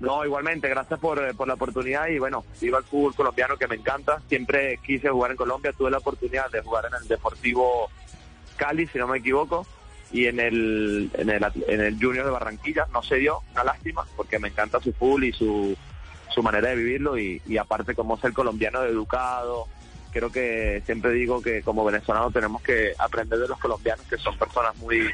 No, 0.00 0.24
igualmente, 0.24 0.66
gracias 0.70 0.98
por, 0.98 1.18
eh, 1.22 1.34
por 1.34 1.46
la 1.46 1.54
oportunidad 1.54 2.06
y 2.08 2.18
bueno, 2.18 2.42
viva 2.58 2.78
el 2.78 2.84
fútbol 2.84 3.14
colombiano 3.14 3.58
que 3.58 3.68
me 3.68 3.74
encanta. 3.74 4.22
Siempre 4.30 4.78
quise 4.86 5.10
jugar 5.10 5.32
en 5.32 5.36
Colombia, 5.36 5.74
tuve 5.76 5.90
la 5.90 5.98
oportunidad 5.98 6.50
de 6.50 6.62
jugar 6.62 6.86
en 6.86 7.02
el 7.02 7.06
Deportivo 7.06 7.90
Cali, 8.56 8.86
si 8.86 8.96
no 8.96 9.06
me 9.08 9.18
equivoco, 9.18 9.66
y 10.12 10.26
en 10.26 10.40
el, 10.40 11.10
en 11.14 11.30
el, 11.30 11.46
en 11.68 11.80
el 11.80 11.98
Junior 12.00 12.24
de 12.24 12.30
Barranquilla. 12.30 12.86
No 12.92 13.02
se 13.02 13.16
dio, 13.16 13.40
una 13.52 13.64
lástima, 13.64 14.04
porque 14.16 14.38
me 14.38 14.48
encanta 14.48 14.80
su 14.80 14.92
fútbol 14.92 15.24
y 15.24 15.32
su, 15.32 15.76
su 16.28 16.42
manera 16.42 16.70
de 16.70 16.76
vivirlo 16.76 17.18
y, 17.18 17.40
y 17.46 17.56
aparte 17.56 17.94
como 17.94 18.18
ser 18.18 18.32
colombiano 18.32 18.82
educado. 18.82 19.66
Creo 20.12 20.30
que 20.30 20.82
siempre 20.86 21.12
digo 21.12 21.40
que 21.40 21.62
como 21.62 21.84
venezolanos 21.84 22.32
tenemos 22.32 22.62
que 22.62 22.92
aprender 22.98 23.38
de 23.38 23.48
los 23.48 23.58
colombianos, 23.58 24.04
que 24.06 24.18
son 24.18 24.36
personas 24.36 24.76
muy, 24.78 25.08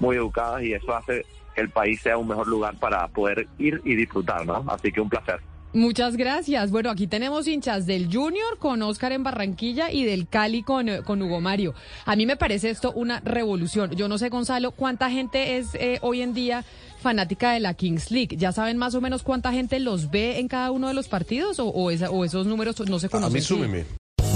muy 0.00 0.16
educadas 0.16 0.62
y 0.62 0.72
eso 0.72 0.94
hace 0.94 1.26
que 1.54 1.60
el 1.60 1.70
país 1.70 2.00
sea 2.00 2.16
un 2.16 2.28
mejor 2.28 2.48
lugar 2.48 2.74
para 2.78 3.06
poder 3.08 3.46
ir 3.58 3.82
y 3.84 3.94
disfrutar, 3.94 4.46
¿no? 4.46 4.64
Así 4.68 4.90
que 4.90 5.00
un 5.00 5.08
placer. 5.10 5.40
Muchas 5.78 6.16
gracias. 6.16 6.72
Bueno, 6.72 6.90
aquí 6.90 7.06
tenemos 7.06 7.46
hinchas 7.46 7.86
del 7.86 8.12
Junior 8.12 8.58
con 8.58 8.82
Oscar 8.82 9.12
en 9.12 9.22
Barranquilla 9.22 9.92
y 9.92 10.02
del 10.04 10.26
Cali 10.26 10.62
con, 10.64 10.88
eh, 10.88 11.02
con 11.02 11.22
Hugo 11.22 11.40
Mario. 11.40 11.72
A 12.04 12.16
mí 12.16 12.26
me 12.26 12.36
parece 12.36 12.68
esto 12.70 12.90
una 12.92 13.20
revolución. 13.20 13.92
Yo 13.94 14.08
no 14.08 14.18
sé, 14.18 14.28
Gonzalo, 14.28 14.72
cuánta 14.72 15.08
gente 15.08 15.56
es 15.58 15.74
eh, 15.74 15.98
hoy 16.02 16.22
en 16.22 16.34
día 16.34 16.64
fanática 17.00 17.52
de 17.52 17.60
la 17.60 17.74
Kings 17.74 18.10
League. 18.10 18.36
¿Ya 18.36 18.50
saben 18.50 18.76
más 18.76 18.96
o 18.96 19.00
menos 19.00 19.22
cuánta 19.22 19.52
gente 19.52 19.78
los 19.78 20.10
ve 20.10 20.40
en 20.40 20.48
cada 20.48 20.72
uno 20.72 20.88
de 20.88 20.94
los 20.94 21.06
partidos 21.06 21.60
o, 21.60 21.68
o 21.68 21.92
esa- 21.92 22.10
o 22.10 22.24
esos 22.24 22.44
números 22.48 22.80
no 22.88 22.98
se 22.98 23.06
A 23.06 23.10
conocen? 23.10 23.34
mí 23.34 23.40
Sí. 23.40 23.46
súmeme. 23.46 23.84